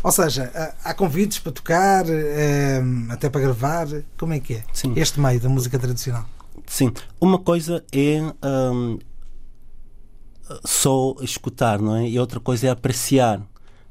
ou 0.03 0.11
seja, 0.11 0.51
há 0.83 0.93
convites 0.93 1.39
para 1.39 1.51
tocar, 1.51 2.05
hum, 2.05 3.07
até 3.09 3.29
para 3.29 3.41
gravar. 3.41 3.87
Como 4.17 4.31
é 4.31 4.39
que 4.39 4.53
é 4.53 4.63
Sim. 4.71 4.93
este 4.95 5.19
meio 5.19 5.39
da 5.39 5.49
música 5.49 5.77
tradicional? 5.77 6.25
Sim, 6.65 6.93
uma 7.19 7.39
coisa 7.39 7.83
é 7.91 8.21
um, 8.45 8.99
só 10.65 11.15
escutar, 11.21 11.79
não 11.79 11.95
é? 11.95 12.07
E 12.07 12.19
outra 12.19 12.39
coisa 12.39 12.67
é 12.67 12.69
apreciar 12.69 13.41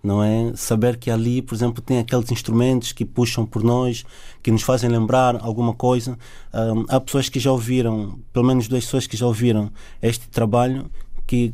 não 0.06 0.22
é? 0.22 0.52
Saber 0.54 0.96
que 0.96 1.10
ali, 1.10 1.42
por 1.42 1.56
exemplo, 1.56 1.82
tem 1.82 1.98
aqueles 1.98 2.30
instrumentos 2.30 2.92
que 2.92 3.04
puxam 3.04 3.44
por 3.44 3.64
nós, 3.64 4.04
que 4.40 4.52
nos 4.52 4.62
fazem 4.62 4.88
lembrar 4.88 5.36
alguma 5.42 5.74
coisa. 5.74 6.16
Um, 6.54 6.84
há 6.88 7.00
pessoas 7.00 7.28
que 7.28 7.40
já 7.40 7.50
ouviram, 7.50 8.16
pelo 8.32 8.46
menos 8.46 8.68
duas 8.68 8.84
pessoas 8.84 9.08
que 9.08 9.16
já 9.16 9.26
ouviram 9.26 9.68
este 10.00 10.28
trabalho, 10.28 10.88
que 11.26 11.52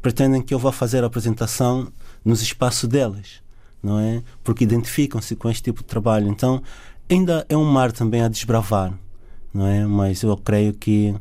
pretendem 0.00 0.40
que 0.40 0.54
eu 0.54 0.58
vá 0.60 0.70
fazer 0.70 1.02
a 1.02 1.08
apresentação 1.08 1.92
nos 2.24 2.42
espaços 2.42 2.88
delas, 2.88 3.42
não 3.82 3.98
é? 3.98 4.22
Porque 4.44 4.62
identificam-se 4.62 5.34
com 5.34 5.50
este 5.50 5.64
tipo 5.64 5.80
de 5.80 5.86
trabalho. 5.86 6.28
Então, 6.28 6.62
ainda 7.10 7.44
é 7.48 7.56
um 7.56 7.64
mar 7.64 7.90
também 7.90 8.22
a 8.22 8.28
desbravar, 8.28 8.96
não 9.52 9.66
é? 9.66 9.84
Mas 9.84 10.22
eu 10.22 10.36
creio 10.36 10.74
que 10.74 11.12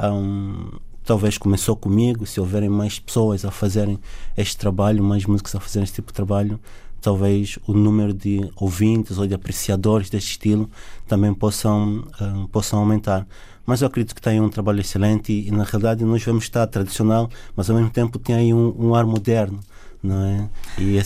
um, 0.00 0.72
talvez 1.04 1.36
começou 1.38 1.76
comigo, 1.76 2.26
se 2.26 2.40
houverem 2.40 2.68
mais 2.68 2.98
pessoas 2.98 3.44
a 3.44 3.50
fazerem 3.50 3.98
este 4.36 4.56
trabalho, 4.56 5.04
mais 5.04 5.26
músicos 5.26 5.54
a 5.54 5.60
fazerem 5.60 5.84
este 5.84 5.96
tipo 5.96 6.08
de 6.08 6.14
trabalho, 6.14 6.58
talvez 7.00 7.58
o 7.66 7.74
número 7.74 8.14
de 8.14 8.50
ouvintes 8.56 9.18
ou 9.18 9.26
de 9.26 9.34
apreciadores 9.34 10.08
deste 10.08 10.30
estilo 10.30 10.70
também 11.06 11.34
possam, 11.34 12.04
uh, 12.20 12.48
possam 12.48 12.78
aumentar. 12.78 13.26
Mas 13.66 13.82
eu 13.82 13.88
acredito 13.88 14.14
que 14.14 14.22
tem 14.22 14.40
um 14.40 14.48
trabalho 14.48 14.80
excelente 14.80 15.32
e, 15.32 15.48
e, 15.48 15.50
na 15.50 15.64
realidade 15.64 16.04
nós 16.04 16.22
vemos 16.22 16.44
estar 16.44 16.66
tradicional, 16.66 17.28
mas 17.54 17.68
ao 17.68 17.76
mesmo 17.76 17.90
tempo 17.90 18.18
tem 18.18 18.34
aí 18.34 18.54
um, 18.54 18.74
um 18.78 18.94
ar 18.94 19.04
moderno 19.04 19.60
não 20.04 20.22
é? 20.22 20.48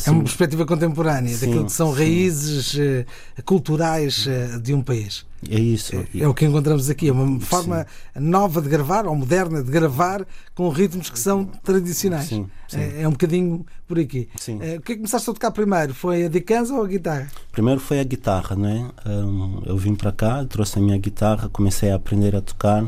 É 0.04 0.10
uma 0.10 0.24
perspectiva 0.24 0.66
contemporânea 0.66 1.34
sim, 1.34 1.46
daquilo 1.46 1.66
que 1.66 1.72
são 1.72 1.92
sim. 1.92 1.98
raízes 2.00 2.74
uh, 2.74 3.06
culturais 3.44 4.26
uh, 4.26 4.60
de 4.60 4.74
um 4.74 4.82
país. 4.82 5.24
É 5.48 5.58
isso. 5.58 5.94
É, 5.94 6.18
é, 6.18 6.26
o 6.26 6.34
que 6.34 6.44
encontramos 6.44 6.90
aqui, 6.90 7.08
é 7.08 7.12
uma 7.12 7.38
forma 7.38 7.86
sim. 8.12 8.20
nova 8.20 8.60
de 8.60 8.68
gravar, 8.68 9.06
ou 9.06 9.14
moderna 9.14 9.62
de 9.62 9.70
gravar, 9.70 10.26
com 10.52 10.68
ritmos 10.68 11.10
que 11.10 11.18
são 11.18 11.44
tradicionais. 11.44 12.32
É, 12.74 13.02
é, 13.02 13.08
um 13.08 13.12
bocadinho 13.12 13.64
por 13.86 14.00
aqui. 14.00 14.28
Uh, 14.48 14.52
o 14.52 14.58
que 14.58 14.64
é 14.64 14.80
que 14.80 14.96
começaste 14.96 15.30
a 15.30 15.32
tocar 15.32 15.52
primeiro? 15.52 15.94
Foi 15.94 16.24
a 16.24 16.28
dicanza 16.28 16.74
ou 16.74 16.82
a 16.82 16.88
guitarra? 16.88 17.30
Primeiro 17.52 17.80
foi 17.80 18.00
a 18.00 18.04
guitarra, 18.04 18.56
não 18.56 18.68
é? 18.68 19.08
Um, 19.08 19.62
eu 19.64 19.76
vim 19.76 19.94
para 19.94 20.10
cá, 20.10 20.44
trouxe 20.44 20.80
a 20.80 20.82
minha 20.82 20.98
guitarra, 20.98 21.48
comecei 21.48 21.92
a 21.92 21.94
aprender 21.94 22.34
a 22.34 22.40
tocar. 22.40 22.82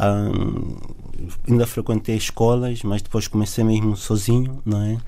Um, 0.00 0.76
ainda 1.48 1.66
frequentei 1.66 2.16
escolas, 2.16 2.82
mas 2.82 3.02
depois 3.02 3.28
comecei 3.28 3.62
mesmo 3.62 3.94
sozinho, 3.94 4.62
não 4.64 4.82
é? 4.82 4.98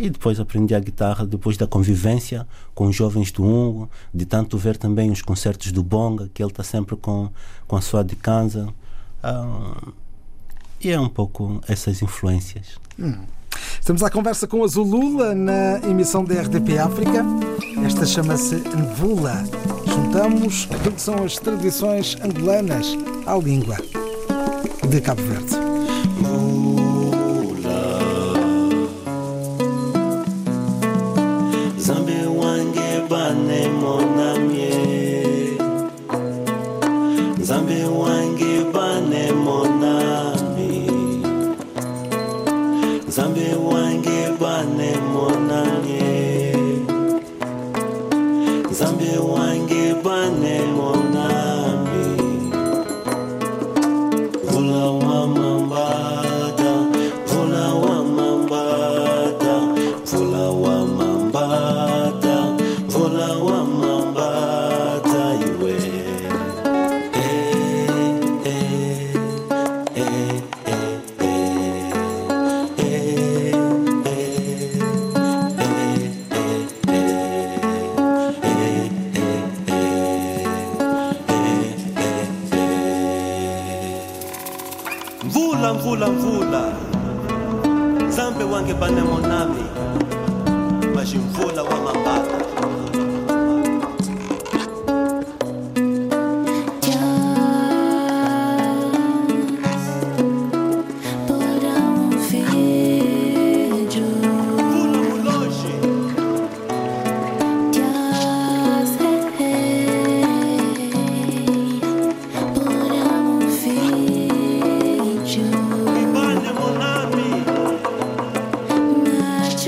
E 0.00 0.08
depois 0.08 0.38
aprendi 0.38 0.74
a 0.74 0.80
guitarra, 0.80 1.26
depois 1.26 1.56
da 1.56 1.66
convivência 1.66 2.46
com 2.72 2.86
os 2.86 2.94
jovens 2.94 3.32
do 3.32 3.42
Ungo, 3.42 3.90
de 4.14 4.24
tanto 4.24 4.56
ver 4.56 4.76
também 4.76 5.10
os 5.10 5.22
concertos 5.22 5.72
do 5.72 5.82
Bonga, 5.82 6.30
que 6.32 6.40
ele 6.40 6.50
está 6.50 6.62
sempre 6.62 6.94
com, 6.96 7.28
com 7.66 7.76
a 7.76 7.80
sua 7.80 8.04
dicanza. 8.04 8.72
Ah, 9.20 9.88
e 10.80 10.90
é 10.90 11.00
um 11.00 11.08
pouco 11.08 11.60
essas 11.66 12.00
influências. 12.00 12.78
Hum. 12.98 13.24
Estamos 13.80 14.02
à 14.02 14.10
conversa 14.10 14.46
com 14.46 14.62
a 14.62 14.66
Zulula 14.68 15.34
na 15.34 15.78
emissão 15.78 16.24
da 16.24 16.40
RDP 16.42 16.78
África. 16.78 17.24
Esta 17.84 18.06
chama-se 18.06 18.56
Nvula. 18.56 19.44
Juntamos 19.86 20.68
aquilo 20.70 20.94
que 20.94 21.02
são 21.02 21.24
as 21.24 21.38
tradições 21.38 22.16
angolanas 22.22 22.86
à 23.26 23.36
língua 23.36 23.76
de 24.88 25.00
Cabo 25.00 25.22
Verde. 25.22 25.56
Zambi 43.18 43.50
wange 43.70 44.18
bane 44.40 44.90
monange. 45.12 46.54
Zambi 48.70 49.10
wange 49.32 49.94
bane 50.04 50.54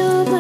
show. 0.00 0.39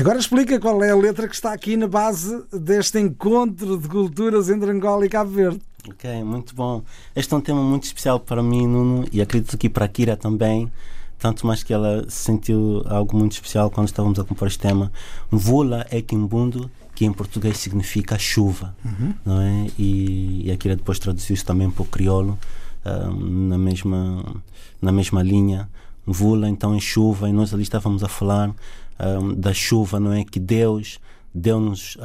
Agora 0.00 0.18
explica 0.18 0.58
qual 0.58 0.82
é 0.82 0.90
a 0.90 0.96
letra 0.96 1.28
que 1.28 1.34
está 1.34 1.52
aqui 1.52 1.76
na 1.76 1.86
base 1.86 2.42
deste 2.50 2.98
encontro 2.98 3.78
de 3.78 3.86
culturas 3.86 4.48
entre 4.48 4.70
Angola 4.70 5.04
e 5.04 5.10
Cabo 5.10 5.30
Verde. 5.30 5.60
Ok, 5.86 6.24
muito 6.24 6.54
bom. 6.54 6.82
Este 7.14 7.34
é 7.34 7.36
um 7.36 7.40
tema 7.40 7.62
muito 7.62 7.84
especial 7.84 8.18
para 8.18 8.42
mim, 8.42 8.66
Nuno, 8.66 9.06
e 9.12 9.20
acredito 9.20 9.58
que 9.58 9.68
para 9.68 9.84
a 9.84 9.88
Kira 9.88 10.16
também. 10.16 10.72
Tanto 11.18 11.46
mais 11.46 11.62
que 11.62 11.70
ela 11.70 12.06
sentiu 12.08 12.82
algo 12.86 13.14
muito 13.14 13.32
especial 13.32 13.70
quando 13.70 13.88
estávamos 13.88 14.18
a 14.18 14.24
compor 14.24 14.48
este 14.48 14.58
tema. 14.58 14.90
Vula 15.30 15.86
é 15.90 16.00
Kimbundo, 16.00 16.70
que 16.94 17.04
em 17.04 17.12
português 17.12 17.58
significa 17.58 18.18
chuva, 18.18 18.74
não 19.24 19.42
é? 19.42 19.66
E, 19.78 20.46
e 20.46 20.50
a 20.50 20.56
Kira 20.56 20.76
depois 20.76 20.98
traduziu 20.98 21.34
isso 21.34 21.44
também 21.44 21.70
para 21.70 21.82
o 21.82 21.86
crioulo, 21.86 22.38
ah, 22.86 23.10
na, 23.10 23.58
mesma, 23.58 24.24
na 24.80 24.92
mesma 24.92 25.22
linha. 25.22 25.68
Vula, 26.06 26.48
então 26.48 26.74
é 26.74 26.80
chuva, 26.80 27.28
e 27.28 27.32
nós 27.34 27.52
ali 27.52 27.64
estávamos 27.64 28.02
a 28.02 28.08
falar 28.08 28.50
ah, 29.00 29.18
da 29.34 29.54
chuva, 29.54 29.98
não 29.98 30.12
é? 30.12 30.24
Que 30.24 30.38
Deus 30.38 31.00
deu-nos 31.34 31.96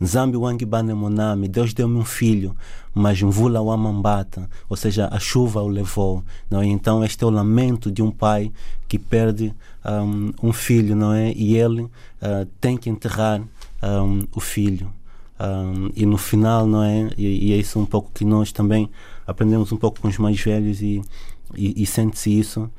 um, 0.00 0.38
Wangibane 0.38 0.94
Monami, 0.94 1.48
Deus 1.48 1.74
deu-me 1.74 1.96
um 1.96 2.04
filho, 2.04 2.54
mas 2.94 3.20
Mvula 3.20 3.60
Wamambata, 3.60 4.48
ou 4.68 4.76
seja, 4.76 5.08
a 5.10 5.18
chuva 5.18 5.60
o 5.62 5.68
levou. 5.68 6.22
Não 6.48 6.60
é? 6.60 6.66
Então, 6.66 7.04
este 7.04 7.24
é 7.24 7.26
o 7.26 7.30
lamento 7.30 7.90
de 7.90 8.02
um 8.02 8.10
pai 8.10 8.52
que 8.86 8.98
perde 8.98 9.52
um, 9.84 10.48
um 10.48 10.52
filho, 10.52 10.94
não 10.94 11.12
é? 11.12 11.32
E 11.32 11.56
ele 11.56 11.88
ah, 12.22 12.46
tem 12.60 12.76
que 12.76 12.88
enterrar 12.88 13.42
um, 13.82 14.26
o 14.32 14.40
filho. 14.40 14.92
Um, 15.40 15.90
e 15.96 16.06
no 16.06 16.16
final, 16.16 16.68
não 16.68 16.84
é? 16.84 17.10
E, 17.18 17.48
e 17.48 17.52
é 17.52 17.56
isso 17.56 17.80
um 17.80 17.86
pouco 17.86 18.12
que 18.14 18.24
nós 18.24 18.52
também 18.52 18.88
aprendemos 19.26 19.72
um 19.72 19.76
pouco 19.76 20.00
com 20.00 20.06
os 20.06 20.18
mais 20.18 20.40
velhos 20.40 20.80
e, 20.80 21.02
e, 21.56 21.82
e 21.82 21.86
sente-se 21.86 22.38
isso 22.38 22.70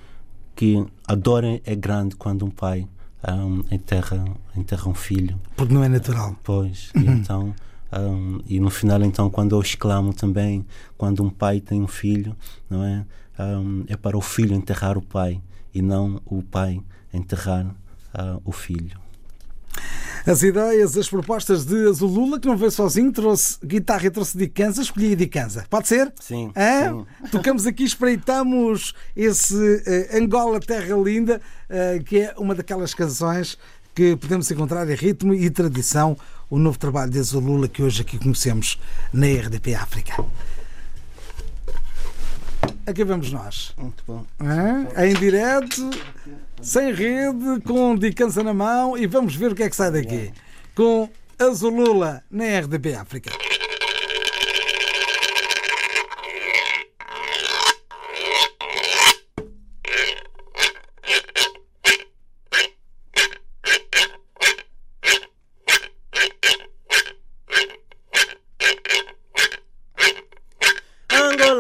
que 0.55 0.85
a 1.05 1.15
dor 1.15 1.43
é 1.43 1.75
grande 1.75 2.15
quando 2.15 2.45
um 2.45 2.49
pai 2.49 2.87
um, 3.27 3.63
enterra, 3.71 4.23
enterra 4.55 4.89
um 4.89 4.93
filho. 4.93 5.39
Porque 5.55 5.73
não 5.73 5.83
é 5.83 5.89
natural. 5.89 6.35
Pois, 6.43 6.91
e 6.95 6.99
então, 6.99 7.53
um, 7.91 8.39
e 8.47 8.59
no 8.59 8.69
final, 8.69 9.01
então, 9.03 9.29
quando 9.29 9.55
eu 9.55 9.61
exclamo 9.61 10.13
também, 10.13 10.65
quando 10.97 11.23
um 11.23 11.29
pai 11.29 11.59
tem 11.59 11.81
um 11.81 11.87
filho, 11.87 12.35
não 12.69 12.83
é? 12.83 13.05
Um, 13.37 13.83
é 13.87 13.97
para 13.97 14.17
o 14.17 14.21
filho 14.21 14.55
enterrar 14.55 14.97
o 14.97 15.01
pai 15.01 15.41
e 15.73 15.81
não 15.81 16.21
o 16.25 16.41
pai 16.41 16.81
enterrar 17.13 17.75
ah, 18.13 18.39
o 18.45 18.51
filho. 18.51 18.97
As 20.27 20.41
ideias, 20.41 20.97
as 20.97 21.07
propostas 21.07 21.65
de 21.65 21.87
Azulula, 21.87 22.39
que 22.39 22.47
não 22.47 22.57
veio 22.57 22.71
sozinho, 22.71 23.11
trouxe 23.11 23.57
guitarra 23.63 24.07
e 24.07 24.09
trouxe 24.09 24.35
Dicanza, 24.35 24.81
escolhi 24.81 25.13
a 25.13 25.15
Dicanza. 25.15 25.65
Pode 25.69 25.87
ser? 25.87 26.11
Sim, 26.19 26.51
sim. 26.51 27.05
Tocamos 27.29 27.67
aqui, 27.67 27.83
espreitamos 27.83 28.95
esse 29.15 29.83
eh, 29.85 30.17
Angola 30.17 30.59
Terra 30.59 30.95
Linda, 30.95 31.39
eh, 31.69 32.01
que 32.03 32.21
é 32.21 32.33
uma 32.37 32.55
daquelas 32.55 32.95
canções 32.95 33.55
que 33.93 34.15
podemos 34.15 34.49
encontrar 34.49 34.89
em 34.89 34.95
ritmo 34.95 35.33
e 35.33 35.49
tradição, 35.49 36.17
o 36.49 36.57
novo 36.57 36.77
trabalho 36.77 37.11
de 37.11 37.19
Azulula 37.19 37.67
que 37.67 37.83
hoje 37.83 38.01
aqui 38.01 38.17
conhecemos 38.17 38.79
na 39.13 39.27
RDP 39.27 39.75
África. 39.75 40.25
Aqui 42.87 43.03
vamos 43.03 43.31
nós. 43.31 43.73
Muito 43.77 44.03
bom. 44.05 44.25
Hã? 44.39 44.87
Em 45.05 45.13
direto, 45.15 45.89
sem 46.61 46.93
rede, 46.93 47.61
com 47.65 47.95
Dicança 47.95 48.43
na 48.43 48.53
mão 48.53 48.95
e 48.95 49.07
vamos 49.07 49.35
ver 49.35 49.51
o 49.51 49.55
que 49.55 49.63
é 49.63 49.69
que 49.69 49.75
sai 49.75 49.91
daqui. 49.91 50.31
Com 50.75 51.09
Azulula 51.39 52.23
na 52.29 52.59
RDP 52.59 52.93
África. 52.93 53.31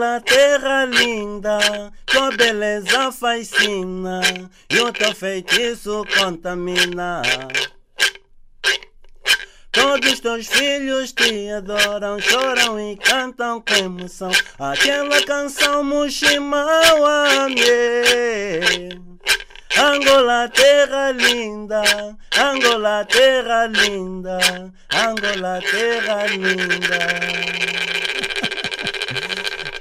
Angola, 0.05 0.21
terra 0.21 0.85
linda, 0.85 1.57
tua 2.05 2.31
beleza 2.37 3.11
fascina 3.11 4.21
e 4.69 4.79
o 4.79 4.93
teu 4.93 5.15
feitiço 5.15 6.05
contamina. 6.17 7.23
Todos 9.71 10.19
teus 10.19 10.45
filhos 10.45 11.11
te 11.11 11.49
adoram, 11.49 12.19
choram 12.19 12.79
e 12.79 12.95
cantam 12.97 13.61
com 13.61 13.73
emoção 13.73 14.31
aquela 14.59 15.23
canção 15.25 15.83
Mushimauame. 15.83 17.55
Angola, 19.77 20.49
terra 20.49 21.11
linda, 21.13 21.81
Angola, 22.37 23.05
terra 23.05 23.65
linda, 23.65 24.37
Angola, 24.93 25.59
terra 25.61 26.27
linda. 26.27 27.74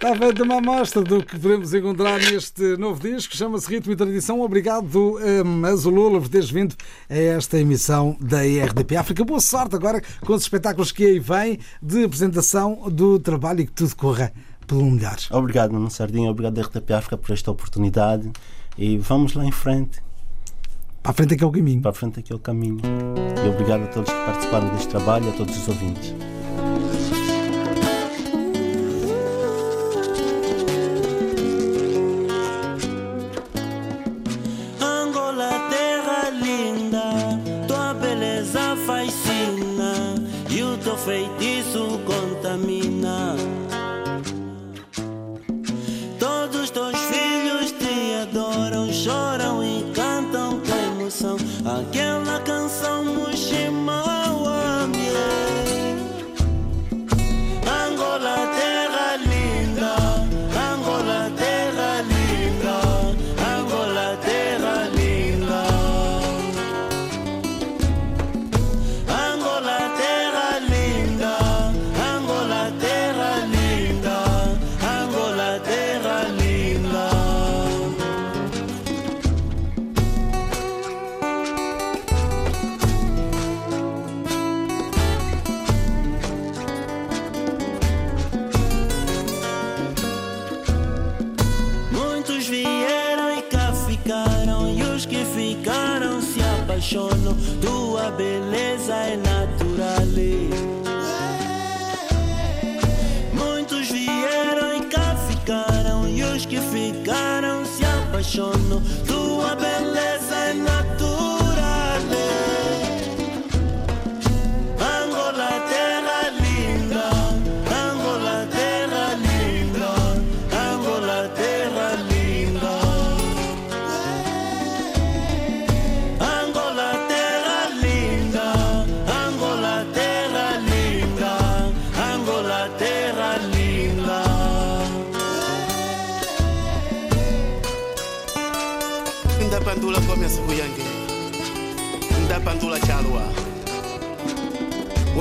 Está 0.05 0.33
de 0.33 0.43
uma 0.43 0.59
amostra 0.59 1.01
do 1.01 1.25
que 1.25 1.39
podemos 1.39 1.73
encontrar 1.73 2.21
neste 2.21 2.77
novo 2.77 3.01
disco, 3.01 3.35
chama-se 3.35 3.67
Ritmo 3.71 3.91
e 3.91 3.97
Tradição. 3.97 4.43
Obrigado, 4.43 5.17
um, 5.19 5.65
Azulula, 5.65 6.21
por 6.21 6.29
teres 6.29 6.51
vindo 6.51 6.75
a 7.09 7.17
esta 7.17 7.59
emissão 7.59 8.15
da 8.21 8.43
RDP 8.43 8.97
África. 8.97 9.25
Boa 9.25 9.41
sorte 9.41 9.75
agora 9.75 10.03
com 10.21 10.35
os 10.35 10.43
espetáculos 10.43 10.93
que 10.93 11.07
aí 11.07 11.19
vêm 11.19 11.59
de 11.83 12.05
apresentação 12.05 12.87
do 12.93 13.19
trabalho 13.19 13.63
e 13.63 13.67
que 13.67 13.73
tudo 13.73 13.97
corra 13.97 14.31
pelo 14.67 14.85
melhor. 14.91 15.17
Obrigado, 15.31 15.73
Mano 15.73 15.91
Sardinha, 15.91 16.31
obrigado, 16.31 16.61
RDP 16.61 16.93
África, 16.93 17.17
por 17.17 17.33
esta 17.33 17.51
oportunidade 17.51 18.31
e 18.77 18.99
vamos 18.99 19.33
lá 19.33 19.47
em 19.47 19.53
frente. 19.53 20.03
Para 21.03 21.13
a 21.13 21.15
frente 21.15 21.33
é 21.33 21.37
que 21.39 21.45
é 21.45 21.47
o 21.47 21.51
caminho. 21.51 21.81
Para 21.81 21.93
a 21.93 21.95
frente 21.95 22.21
é 22.21 22.23
que 22.23 22.31
é 22.31 22.37
o 22.37 22.39
caminho. 22.39 22.83
E 23.43 23.49
obrigado 23.49 23.85
a 23.85 23.87
todos 23.87 24.13
que 24.13 24.25
participaram 24.27 24.69
deste 24.69 24.89
trabalho, 24.89 25.25
e 25.25 25.29
a 25.31 25.33
todos 25.33 25.57
os 25.57 25.67
ouvintes. 25.67 26.15
fascina 38.87 40.15
e 40.51 40.63
o 40.63 40.77
teu 40.79 40.97
feitiço. 40.97 42.01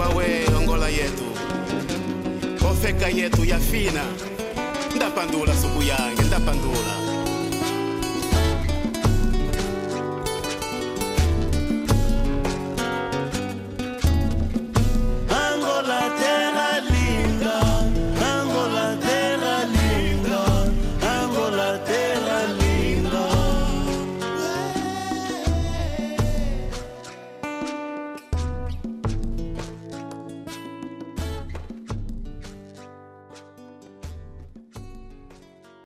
wawe 0.03 0.25
ongola 0.57 0.89
yetu. 0.89 1.23
Ofeka 2.69 3.07
yetu 3.09 3.45
yafina 3.45 4.03
ndapandula 4.95 5.53
suku 5.61 5.81
yange 5.83 6.21
ndapandula. 6.27 6.93